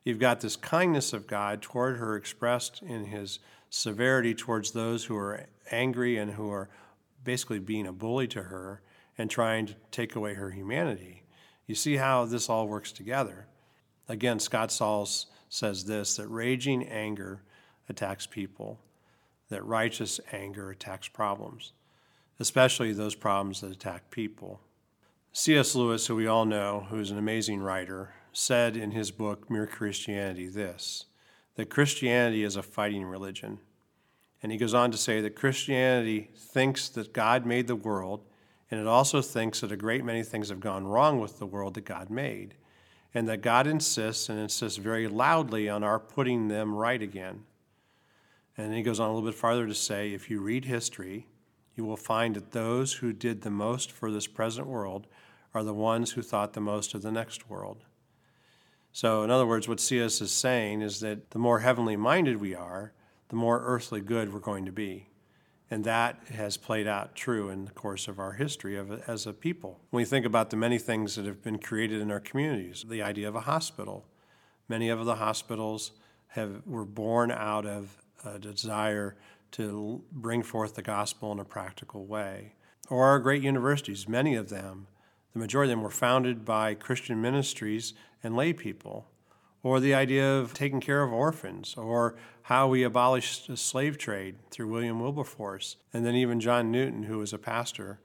You've 0.03 0.19
got 0.19 0.41
this 0.41 0.57
kindness 0.57 1.13
of 1.13 1.27
God 1.27 1.61
toward 1.61 1.99
her 1.99 2.17
expressed 2.17 2.81
in 2.81 3.05
his 3.05 3.39
severity 3.69 4.35
towards 4.35 4.71
those 4.71 5.05
who 5.05 5.17
are 5.19 5.45
angry 5.71 6.17
and 6.17 6.31
who 6.33 6.51
are 6.51 6.71
basically 7.23 7.59
being 7.59 7.87
a 7.87 7.93
bully 7.93 8.27
to 8.29 8.45
her 8.45 8.81
and 9.19 9.31
trying 9.31 9.67
to 9.67 9.75
take 9.91 10.17
away 10.17 10.35
her 10.35 10.51
humanity. 10.51 11.23
You 11.67 11.75
see 11.75 11.97
how 11.97 12.25
this 12.25 12.49
all 12.49 12.69
works 12.69 12.93
together. 12.93 13.47
Again, 14.09 14.39
Scott 14.39 14.73
Sauls 14.73 15.27
says 15.49 15.85
this 15.85 16.17
that 16.17 16.29
raging 16.29 16.85
anger 16.89 17.43
attacks 17.89 18.27
people, 18.27 18.81
that 19.49 19.65
righteous 19.65 20.21
anger 20.33 20.71
attacks 20.71 21.09
problems, 21.09 21.73
especially 22.41 22.93
those 22.93 23.15
problems 23.15 23.61
that 23.61 23.71
attack 23.71 24.11
people. 24.11 24.61
C.S. 25.33 25.75
Lewis, 25.75 26.07
who 26.07 26.17
we 26.17 26.27
all 26.27 26.45
know, 26.45 26.87
who 26.91 26.99
is 26.99 27.11
an 27.11 27.19
amazing 27.19 27.61
writer, 27.61 28.15
said 28.33 28.77
in 28.77 28.91
his 28.91 29.11
book, 29.11 29.51
Mere 29.51 29.67
Christianity, 29.67 30.49
this 30.49 31.07
that 31.55 31.69
Christianity 31.69 32.45
is 32.45 32.57
a 32.57 32.63
fighting 32.63 33.05
religion. 33.05 33.59
And 34.43 34.51
he 34.51 34.59
goes 34.59 34.73
on 34.73 34.91
to 34.91 34.97
say 34.97 35.21
that 35.21 35.37
Christianity 35.37 36.31
thinks 36.35 36.89
that 36.89 37.13
God 37.13 37.45
made 37.45 37.67
the 37.67 37.77
world 37.77 38.25
and 38.73 38.81
it 38.81 38.87
also 38.87 39.21
thinks 39.21 39.61
that 39.61 39.71
a 39.71 39.77
great 39.77 40.03
many 40.03 40.23
things 40.23 40.49
have 40.49 40.59
gone 40.59 40.87
wrong 40.87 41.21
with 41.21 41.39
the 41.39 41.45
world 41.45 41.75
that 41.75 41.85
God 41.85 42.09
made, 42.09 42.55
and 43.13 43.29
that 43.29 43.43
God 43.43 43.67
insists 43.67 44.31
and 44.31 44.39
insists 44.39 44.79
very 44.79 45.07
loudly 45.09 45.69
on 45.69 45.85
our 45.85 46.01
putting 46.01 46.49
them 46.49 46.75
right 46.75 47.03
again. 47.03 47.45
And 48.57 48.71
then 48.71 48.77
he 48.79 48.83
goes 48.83 48.99
on 48.99 49.11
a 49.11 49.13
little 49.13 49.29
bit 49.29 49.39
farther 49.39 49.67
to 49.67 49.75
say 49.75 50.15
if 50.15 50.31
you 50.31 50.41
read 50.41 50.65
history, 50.65 51.27
you 51.77 51.85
will 51.85 51.99
find 51.99 52.35
that 52.35 52.53
those 52.53 52.95
who 52.95 53.13
did 53.13 53.43
the 53.43 53.51
most 53.51 53.93
for 53.93 54.11
this 54.11 54.27
present 54.27 54.67
world 54.67 55.07
are 55.53 55.65
the 55.65 55.75
ones 55.75 56.13
who 56.13 56.23
thought 56.23 56.55
the 56.55 56.61
most 56.63 56.95
of 56.95 57.03
the 57.03 57.13
next 57.13 57.51
world. 57.51 57.85
So, 58.91 59.23
in 59.23 59.31
other 59.31 59.47
words, 59.47 59.69
what 59.69 59.81
C.S. 59.81 60.23
is 60.23 60.33
saying 60.33 60.81
is 60.81 61.01
that 61.01 61.33
the 61.33 61.39
more 61.39 61.59
heavenly 61.59 61.97
minded 61.97 62.39
we 62.39 62.55
are, 62.55 62.95
the 63.29 63.37
more 63.37 63.61
earthly 63.63 64.01
good 64.01 64.33
we're 64.33 64.41
going 64.41 64.65
to 64.65 64.73
be. 64.73 65.11
And 65.73 65.85
that 65.85 66.19
has 66.35 66.59
played 66.59 66.87
out 66.87 67.15
true 67.15 67.49
in 67.49 67.65
the 67.65 67.71
course 67.71 68.07
of 68.07 68.19
our 68.19 68.33
history 68.33 68.77
of, 68.77 69.09
as 69.09 69.27
a 69.27 69.33
people. 69.33 69.81
When 69.89 70.03
we 70.03 70.05
think 70.05 70.27
about 70.27 70.51
the 70.51 70.57
many 70.59 70.77
things 70.77 71.15
that 71.15 71.25
have 71.25 71.43
been 71.43 71.59
created 71.59 72.03
in 72.03 72.11
our 72.11 72.21
communities, 72.21 72.85
the 72.87 73.01
idea 73.01 73.27
of 73.27 73.35
a 73.35 73.41
hospital, 73.41 74.05
many 74.69 74.91
of 74.91 75.03
the 75.07 75.15
hospitals 75.15 75.93
have, 76.29 76.61
were 76.67 76.85
born 76.85 77.31
out 77.31 77.65
of 77.65 77.97
a 78.23 78.39
desire 78.39 79.17
to 79.53 80.03
bring 80.13 80.43
forth 80.43 80.75
the 80.75 80.83
gospel 80.83 81.33
in 81.33 81.39
a 81.39 81.45
practical 81.47 82.05
way. 82.05 82.53
Or 82.91 83.07
our 83.07 83.19
great 83.19 83.43
universities, 83.43 84.07
many 84.07 84.35
of 84.35 84.51
them, 84.51 84.89
the 85.33 85.39
majority 85.39 85.73
of 85.73 85.79
them 85.79 85.83
were 85.83 85.89
founded 85.89 86.45
by 86.45 86.75
Christian 86.75 87.23
ministries 87.23 87.95
and 88.23 88.37
lay 88.37 88.53
people. 88.53 89.07
Or 89.63 89.79
the 89.79 89.95
idea 89.95 90.39
of 90.39 90.55
taking 90.55 90.81
care 90.81 91.03
of 91.03 91.13
orphans, 91.13 91.75
or 91.77 92.17
how 92.43 92.67
we 92.67 92.83
abolished 92.83 93.47
the 93.47 93.57
slave 93.57 93.97
trade 93.97 94.37
through 94.51 94.69
William 94.69 95.01
Wilberforce, 95.01 95.77
and 95.93 96.05
then 96.05 96.17
even 96.17 96.41
John 96.41 96.73
Newton, 96.73 97.05
who 97.05 97.19
was 97.19 97.33
a 97.33 97.39
pastor, 97.39 98.01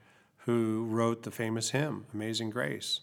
who 0.46 0.86
wrote 0.86 1.24
the 1.24 1.32
famous 1.32 1.72
hymn, 1.72 2.06
Amazing 2.14 2.52
Grace. 2.52 3.02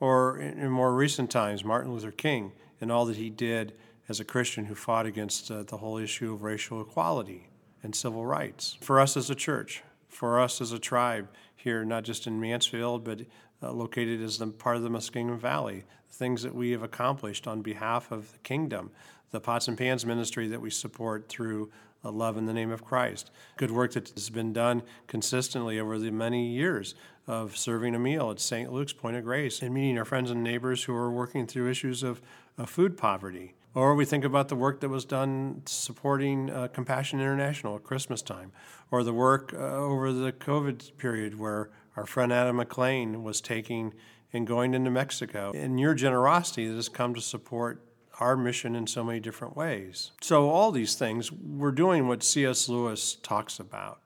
Or 0.00 0.38
in 0.38 0.68
more 0.70 0.94
recent 0.94 1.30
times, 1.30 1.64
Martin 1.64 1.92
Luther 1.92 2.10
King 2.10 2.52
and 2.80 2.90
all 2.90 3.06
that 3.06 3.16
he 3.16 3.30
did 3.30 3.74
as 4.08 4.20
a 4.20 4.24
Christian 4.24 4.66
who 4.66 4.74
fought 4.74 5.06
against 5.06 5.50
uh, 5.50 5.62
the 5.62 5.78
whole 5.78 5.96
issue 5.96 6.34
of 6.34 6.42
racial 6.42 6.80
equality 6.80 7.48
and 7.82 7.94
civil 7.94 8.26
rights. 8.26 8.76
For 8.80 9.00
us 9.00 9.16
as 9.16 9.30
a 9.30 9.34
church, 9.34 9.82
for 10.08 10.40
us 10.40 10.60
as 10.60 10.72
a 10.72 10.78
tribe 10.78 11.28
here, 11.56 11.84
not 11.84 12.04
just 12.04 12.26
in 12.26 12.40
Mansfield, 12.40 13.04
but 13.04 13.22
uh, 13.64 13.72
located 13.72 14.22
as 14.22 14.38
the 14.38 14.46
part 14.46 14.76
of 14.76 14.82
the 14.82 14.90
Muskingum 14.90 15.38
Valley, 15.38 15.84
things 16.10 16.42
that 16.42 16.54
we 16.54 16.70
have 16.70 16.82
accomplished 16.82 17.46
on 17.46 17.62
behalf 17.62 18.12
of 18.12 18.32
the 18.32 18.38
kingdom, 18.38 18.90
the 19.30 19.40
Pots 19.40 19.68
and 19.68 19.76
Pans 19.76 20.04
ministry 20.06 20.46
that 20.48 20.60
we 20.60 20.70
support 20.70 21.28
through 21.28 21.70
uh, 22.04 22.10
Love 22.10 22.36
in 22.36 22.46
the 22.46 22.52
Name 22.52 22.70
of 22.70 22.84
Christ. 22.84 23.30
Good 23.56 23.70
work 23.70 23.92
that 23.92 24.10
has 24.10 24.30
been 24.30 24.52
done 24.52 24.82
consistently 25.06 25.80
over 25.80 25.98
the 25.98 26.10
many 26.10 26.46
years 26.46 26.94
of 27.26 27.56
serving 27.56 27.94
a 27.94 27.98
meal 27.98 28.30
at 28.30 28.38
St. 28.38 28.72
Luke's 28.72 28.92
Point 28.92 29.16
of 29.16 29.24
Grace 29.24 29.62
and 29.62 29.72
meeting 29.72 29.98
our 29.98 30.04
friends 30.04 30.30
and 30.30 30.44
neighbors 30.44 30.84
who 30.84 30.94
are 30.94 31.10
working 31.10 31.46
through 31.46 31.70
issues 31.70 32.02
of, 32.02 32.20
of 32.58 32.68
food 32.68 32.96
poverty. 32.96 33.54
Or 33.74 33.96
we 33.96 34.04
think 34.04 34.24
about 34.24 34.48
the 34.48 34.56
work 34.56 34.80
that 34.80 34.88
was 34.88 35.04
done 35.04 35.62
supporting 35.64 36.48
uh, 36.48 36.68
Compassion 36.68 37.18
International 37.18 37.74
at 37.74 37.82
Christmas 37.82 38.22
time, 38.22 38.52
or 38.90 39.02
the 39.02 39.12
work 39.12 39.52
uh, 39.52 39.56
over 39.56 40.12
the 40.12 40.30
COVID 40.30 40.96
period 40.96 41.38
where 41.38 41.70
our 41.96 42.06
friend 42.06 42.32
Adam 42.32 42.56
McLean 42.56 43.22
was 43.22 43.40
taking 43.40 43.94
and 44.32 44.46
going 44.46 44.74
into 44.74 44.90
Mexico. 44.90 45.52
And 45.54 45.78
your 45.78 45.94
generosity 45.94 46.66
has 46.74 46.88
come 46.88 47.14
to 47.14 47.20
support 47.20 47.82
our 48.20 48.36
mission 48.36 48.76
in 48.76 48.86
so 48.86 49.04
many 49.04 49.20
different 49.20 49.56
ways. 49.56 50.12
So, 50.20 50.50
all 50.50 50.72
these 50.72 50.94
things, 50.94 51.32
we're 51.32 51.72
doing 51.72 52.06
what 52.06 52.22
C.S. 52.22 52.68
Lewis 52.68 53.16
talks 53.16 53.58
about 53.58 54.00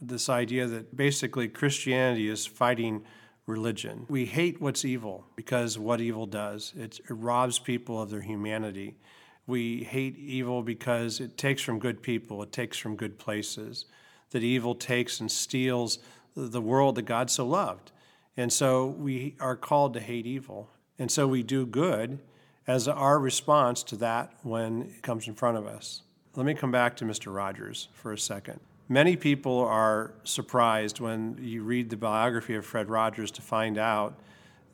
this 0.00 0.28
idea 0.28 0.66
that 0.66 0.96
basically 0.96 1.48
Christianity 1.48 2.28
is 2.28 2.46
fighting 2.46 3.02
religion. 3.46 4.06
We 4.08 4.26
hate 4.26 4.60
what's 4.60 4.84
evil 4.84 5.26
because 5.36 5.78
what 5.78 6.00
evil 6.00 6.26
does. 6.26 6.72
It, 6.76 7.00
it 7.00 7.12
robs 7.12 7.58
people 7.58 8.00
of 8.00 8.10
their 8.10 8.22
humanity. 8.22 8.96
We 9.46 9.84
hate 9.84 10.16
evil 10.16 10.62
because 10.62 11.20
it 11.20 11.36
takes 11.36 11.60
from 11.60 11.78
good 11.78 12.02
people, 12.02 12.42
it 12.42 12.52
takes 12.52 12.78
from 12.78 12.96
good 12.96 13.18
places. 13.18 13.86
That 14.30 14.44
evil 14.44 14.76
takes 14.76 15.18
and 15.18 15.30
steals 15.30 15.98
the 16.34 16.60
world 16.60 16.94
that 16.96 17.02
God 17.02 17.30
so 17.30 17.46
loved. 17.46 17.92
And 18.36 18.52
so 18.52 18.86
we 18.86 19.36
are 19.40 19.56
called 19.56 19.94
to 19.94 20.00
hate 20.00 20.26
evil. 20.26 20.70
And 20.98 21.10
so 21.10 21.26
we 21.26 21.42
do 21.42 21.66
good 21.66 22.20
as 22.66 22.86
our 22.86 23.18
response 23.18 23.82
to 23.84 23.96
that 23.96 24.32
when 24.42 24.82
it 24.82 25.02
comes 25.02 25.26
in 25.26 25.34
front 25.34 25.56
of 25.56 25.66
us. 25.66 26.02
Let 26.36 26.46
me 26.46 26.54
come 26.54 26.70
back 26.70 26.96
to 26.98 27.04
Mr. 27.04 27.34
Rogers 27.34 27.88
for 27.92 28.12
a 28.12 28.18
second. 28.18 28.60
Many 28.88 29.16
people 29.16 29.58
are 29.58 30.14
surprised 30.24 31.00
when 31.00 31.38
you 31.40 31.62
read 31.62 31.90
the 31.90 31.96
biography 31.96 32.54
of 32.54 32.64
Fred 32.64 32.88
Rogers 32.88 33.30
to 33.32 33.42
find 33.42 33.78
out 33.78 34.18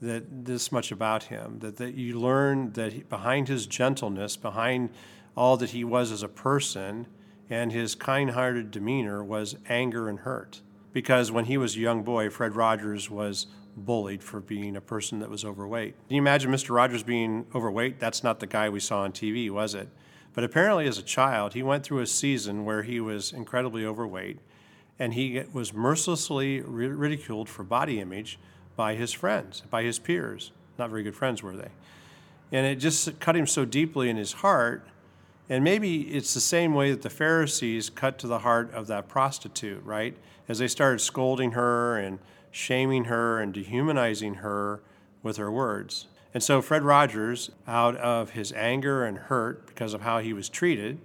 that 0.01 0.45
this 0.45 0.71
much 0.71 0.92
about 0.92 1.25
him, 1.25 1.59
that, 1.61 1.77
that 1.77 1.95
you 1.95 2.19
learn 2.19 2.73
that 2.73 2.92
he, 2.92 3.03
behind 3.03 3.49
his 3.49 3.66
gentleness, 3.66 4.37
behind 4.37 4.90
all 5.37 5.57
that 5.57 5.71
he 5.71 5.85
was 5.85 6.12
as 6.12 6.23
a 6.23 6.29
person, 6.29 7.07
and 7.49 7.73
his 7.73 7.95
kind 7.95 8.31
hearted 8.31 8.71
demeanor 8.71 9.23
was 9.23 9.57
anger 9.69 10.09
and 10.09 10.21
hurt. 10.21 10.61
Because 10.96 11.30
when 11.30 11.44
he 11.44 11.59
was 11.59 11.76
a 11.76 11.80
young 11.80 12.04
boy, 12.04 12.30
Fred 12.30 12.56
Rogers 12.56 13.11
was 13.11 13.48
bullied 13.76 14.22
for 14.22 14.40
being 14.40 14.76
a 14.76 14.80
person 14.80 15.18
that 15.18 15.28
was 15.28 15.44
overweight. 15.44 15.94
Can 16.09 16.16
you 16.16 16.22
imagine 16.22 16.50
Mr. 16.50 16.74
Rogers 16.74 17.02
being 17.02 17.44
overweight? 17.54 18.00
That's 18.00 18.24
not 18.24 18.40
the 18.40 18.46
guy 18.46 18.70
we 18.70 18.80
saw 18.80 19.02
on 19.02 19.12
TV, 19.12 19.50
was 19.50 19.74
it? 19.74 19.90
But 20.32 20.42
apparently, 20.42 20.87
as 20.87 20.96
a 20.96 21.02
child, 21.02 21.52
he 21.52 21.62
went 21.62 21.85
through 21.85 21.98
a 21.98 22.06
season 22.06 22.64
where 22.64 22.82
he 22.82 22.98
was 22.98 23.35
incredibly 23.35 23.85
overweight 23.85 24.38
and 24.98 25.12
he 25.12 25.42
was 25.52 25.74
mercilessly 25.74 26.62
ridiculed 26.62 27.50
for 27.50 27.62
body 27.62 28.00
image 28.00 28.38
by 28.74 28.94
his 28.94 29.12
friends, 29.12 29.64
by 29.68 29.82
his 29.82 29.98
peers. 29.98 30.50
Not 30.78 30.88
very 30.88 31.02
good 31.02 31.14
friends, 31.14 31.42
were 31.42 31.59
they? 31.59 31.72
And 32.52 32.64
it 32.64 32.76
just 32.76 33.20
cut 33.20 33.37
him 33.37 33.46
so 33.46 33.66
deeply 33.66 34.09
in 34.09 34.16
his 34.16 34.32
heart. 34.32 34.88
And 35.50 35.62
maybe 35.62 36.04
it's 36.16 36.32
the 36.32 36.40
same 36.40 36.72
way 36.72 36.90
that 36.90 37.02
the 37.02 37.11
Pharisees 37.11 37.90
cut 37.90 38.18
to 38.20 38.26
the 38.26 38.38
heart 38.38 38.72
of 38.72 38.87
that 38.87 39.09
prostitute, 39.09 39.85
right? 39.85 40.16
As 40.48 40.59
they 40.59 40.68
started 40.68 41.00
scolding 41.00 41.52
her 41.52 41.98
and 41.98 42.18
shaming 42.50 43.04
her 43.04 43.40
and 43.40 43.52
dehumanizing 43.52 44.35
her 44.37 44.80
with 45.22 45.37
her 45.37 45.50
words. 45.50 46.06
And 46.32 46.42
so 46.42 46.62
Fred 46.62 46.82
Rogers, 46.82 47.50
out 47.66 47.96
of 47.96 48.30
his 48.30 48.52
anger 48.52 49.04
and 49.04 49.18
hurt 49.18 49.66
because 49.66 49.94
of 49.94 50.02
how 50.02 50.18
he 50.18 50.32
was 50.32 50.48
treated, 50.48 50.98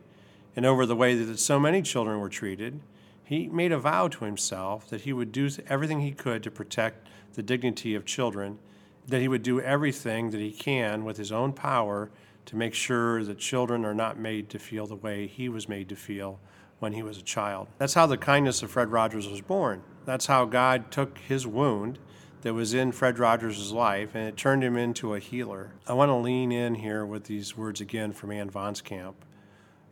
and 0.55 0.65
over 0.65 0.85
the 0.85 0.95
way 0.95 1.15
that 1.15 1.39
so 1.39 1.59
many 1.59 1.81
children 1.81 2.19
were 2.19 2.29
treated, 2.29 2.81
he 3.23 3.47
made 3.47 3.71
a 3.71 3.79
vow 3.79 4.09
to 4.09 4.25
himself 4.25 4.89
that 4.89 5.01
he 5.01 5.13
would 5.13 5.31
do 5.31 5.49
everything 5.67 6.01
he 6.01 6.11
could 6.11 6.43
to 6.43 6.51
protect 6.51 7.07
the 7.33 7.41
dignity 7.41 7.95
of 7.95 8.05
children, 8.05 8.59
that 9.07 9.21
he 9.21 9.29
would 9.29 9.43
do 9.43 9.61
everything 9.61 10.31
that 10.31 10.41
he 10.41 10.51
can 10.51 11.05
with 11.05 11.15
his 11.15 11.31
own 11.31 11.53
power 11.53 12.11
to 12.45 12.55
make 12.57 12.73
sure 12.73 13.23
that 13.23 13.37
children 13.39 13.85
are 13.85 13.93
not 13.93 14.19
made 14.19 14.49
to 14.49 14.59
feel 14.59 14.85
the 14.85 14.95
way 14.95 15.27
he 15.27 15.47
was 15.47 15.69
made 15.69 15.87
to 15.87 15.95
feel 15.95 16.39
when 16.81 16.93
he 16.93 17.03
was 17.03 17.19
a 17.19 17.21
child. 17.21 17.67
That's 17.77 17.93
how 17.93 18.07
the 18.07 18.17
kindness 18.17 18.63
of 18.63 18.71
Fred 18.71 18.91
Rogers 18.91 19.29
was 19.29 19.39
born. 19.39 19.83
That's 20.03 20.25
how 20.25 20.45
God 20.45 20.89
took 20.89 21.19
his 21.19 21.45
wound 21.45 21.99
that 22.41 22.55
was 22.55 22.73
in 22.73 22.91
Fred 22.91 23.19
Rogers' 23.19 23.71
life, 23.71 24.15
and 24.15 24.27
it 24.27 24.35
turned 24.35 24.63
him 24.63 24.75
into 24.75 25.13
a 25.13 25.19
healer. 25.19 25.73
I 25.85 25.93
want 25.93 26.09
to 26.09 26.15
lean 26.15 26.51
in 26.51 26.73
here 26.73 27.05
with 27.05 27.25
these 27.25 27.55
words 27.55 27.81
again 27.81 28.13
from 28.13 28.31
Ann 28.31 28.49
Voskamp 28.49 29.13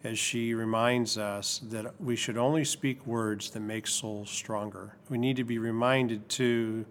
as 0.04 0.18
she 0.18 0.56
reminds 0.56 1.16
us 1.16 1.62
that 1.70 1.94
we 2.02 2.16
should 2.16 2.38
only 2.38 2.66
speak 2.66 3.06
words 3.06 3.52
that 3.52 3.60
make 3.60 3.86
souls 3.86 4.32
stronger. 4.32 4.96
We 5.10 5.20
need 5.20 5.36
to 5.36 5.44
be 5.44 5.60
reminded, 5.60 6.28
too, 6.28 6.88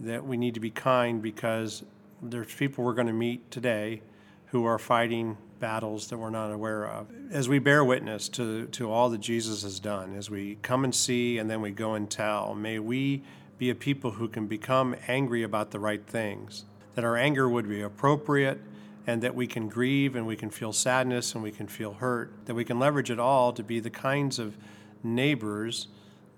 that 0.00 0.24
we 0.24 0.38
need 0.38 0.54
to 0.54 0.60
be 0.60 0.70
kind 0.70 1.20
because 1.20 1.84
there's 2.22 2.54
people 2.54 2.84
we're 2.84 2.94
going 2.94 3.06
to 3.06 3.12
meet 3.12 3.50
today 3.50 4.00
who 4.46 4.64
are 4.64 4.78
fighting 4.78 5.36
battles 5.58 6.08
that 6.08 6.18
we're 6.18 6.30
not 6.30 6.50
aware 6.52 6.86
of. 6.86 7.08
As 7.30 7.48
we 7.48 7.58
bear 7.58 7.84
witness 7.84 8.28
to, 8.30 8.66
to 8.66 8.90
all 8.90 9.10
that 9.10 9.20
Jesus 9.20 9.62
has 9.62 9.80
done, 9.80 10.14
as 10.16 10.30
we 10.30 10.58
come 10.62 10.84
and 10.84 10.94
see 10.94 11.38
and 11.38 11.50
then 11.50 11.60
we 11.60 11.70
go 11.70 11.94
and 11.94 12.10
tell, 12.10 12.54
may 12.54 12.78
we 12.78 13.22
be 13.58 13.70
a 13.70 13.74
people 13.74 14.12
who 14.12 14.28
can 14.28 14.46
become 14.46 14.94
angry 15.08 15.42
about 15.42 15.70
the 15.70 15.80
right 15.80 16.06
things, 16.06 16.64
that 16.94 17.04
our 17.04 17.16
anger 17.16 17.48
would 17.48 17.68
be 17.68 17.80
appropriate, 17.80 18.60
and 19.06 19.22
that 19.22 19.34
we 19.34 19.46
can 19.46 19.68
grieve 19.68 20.16
and 20.16 20.26
we 20.26 20.36
can 20.36 20.50
feel 20.50 20.72
sadness 20.72 21.34
and 21.34 21.42
we 21.42 21.52
can 21.52 21.66
feel 21.66 21.94
hurt, 21.94 22.32
that 22.46 22.54
we 22.54 22.64
can 22.64 22.78
leverage 22.78 23.10
it 23.10 23.20
all 23.20 23.52
to 23.52 23.62
be 23.62 23.78
the 23.78 23.90
kinds 23.90 24.38
of 24.38 24.56
neighbors 25.02 25.88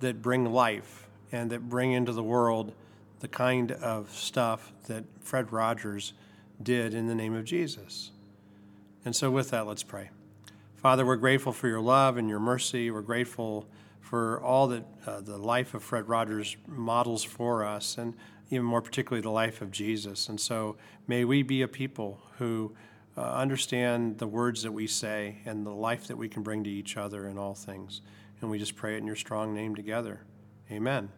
that 0.01 0.21
bring 0.21 0.45
life 0.53 1.09
and 1.33 1.51
that 1.51 1.69
bring 1.69 1.93
into 1.93 2.13
the 2.13 2.23
world 2.23 2.73
the 3.21 3.29
kind 3.29 3.73
of 3.73 4.11
stuff 4.13 4.73
that 4.87 5.05
Fred 5.21 5.53
Rogers 5.53 6.13
did 6.63 6.95
in 6.95 7.07
the 7.07 7.15
name 7.15 7.35
of 7.35 7.45
Jesus. 7.45 8.11
And 9.05 9.15
so, 9.15 9.31
with 9.31 9.51
that, 9.51 9.67
let's 9.67 9.83
pray. 9.83 10.11
Father, 10.77 11.05
we're 11.05 11.17
grateful 11.17 11.53
for 11.53 11.69
your 11.69 11.81
love 11.81 12.17
and 12.17 12.29
your 12.29 12.41
mercy. 12.41 12.91
We're 12.91 13.03
grateful 13.03 13.69
for 14.01 14.41
all 14.43 14.69
that 14.69 14.85
uh, 15.07 15.21
the 15.21 15.37
life 15.37 15.75
of 15.75 15.83
Fred 15.83 16.09
Rogers 16.09 16.57
models 16.67 17.25
for 17.25 17.65
us, 17.65 17.99
and 17.99 18.15
even 18.51 18.65
more 18.65 18.81
particularly 18.81 19.21
the 19.21 19.31
life 19.31 19.61
of 19.61 19.71
Jesus. 19.71 20.29
And 20.29 20.41
so 20.41 20.77
may 21.07 21.25
we 21.25 21.43
be 21.43 21.63
a 21.63 21.69
people 21.69 22.21
who 22.39 22.75
uh, 23.17 23.23
understand 23.23 24.19
the 24.19 24.27
words 24.29 24.63
that 24.63 24.73
we 24.73 24.87
say 24.87 25.39
and 25.45 25.67
the 25.67 25.71
life 25.71 26.07
that 26.07 26.17
we 26.17 26.29
can 26.29 26.43
bring 26.43 26.65
to 26.65 26.71
each 26.71 26.97
other 26.97 27.27
in 27.27 27.37
all 27.37 27.55
things. 27.55 28.01
And 28.41 28.51
we 28.51 28.59
just 28.59 28.77
pray 28.77 28.95
it 28.95 28.99
in 28.99 29.07
your 29.07 29.17
strong 29.17 29.53
name 29.53 29.75
together. 29.75 30.21
Amen. 30.71 31.09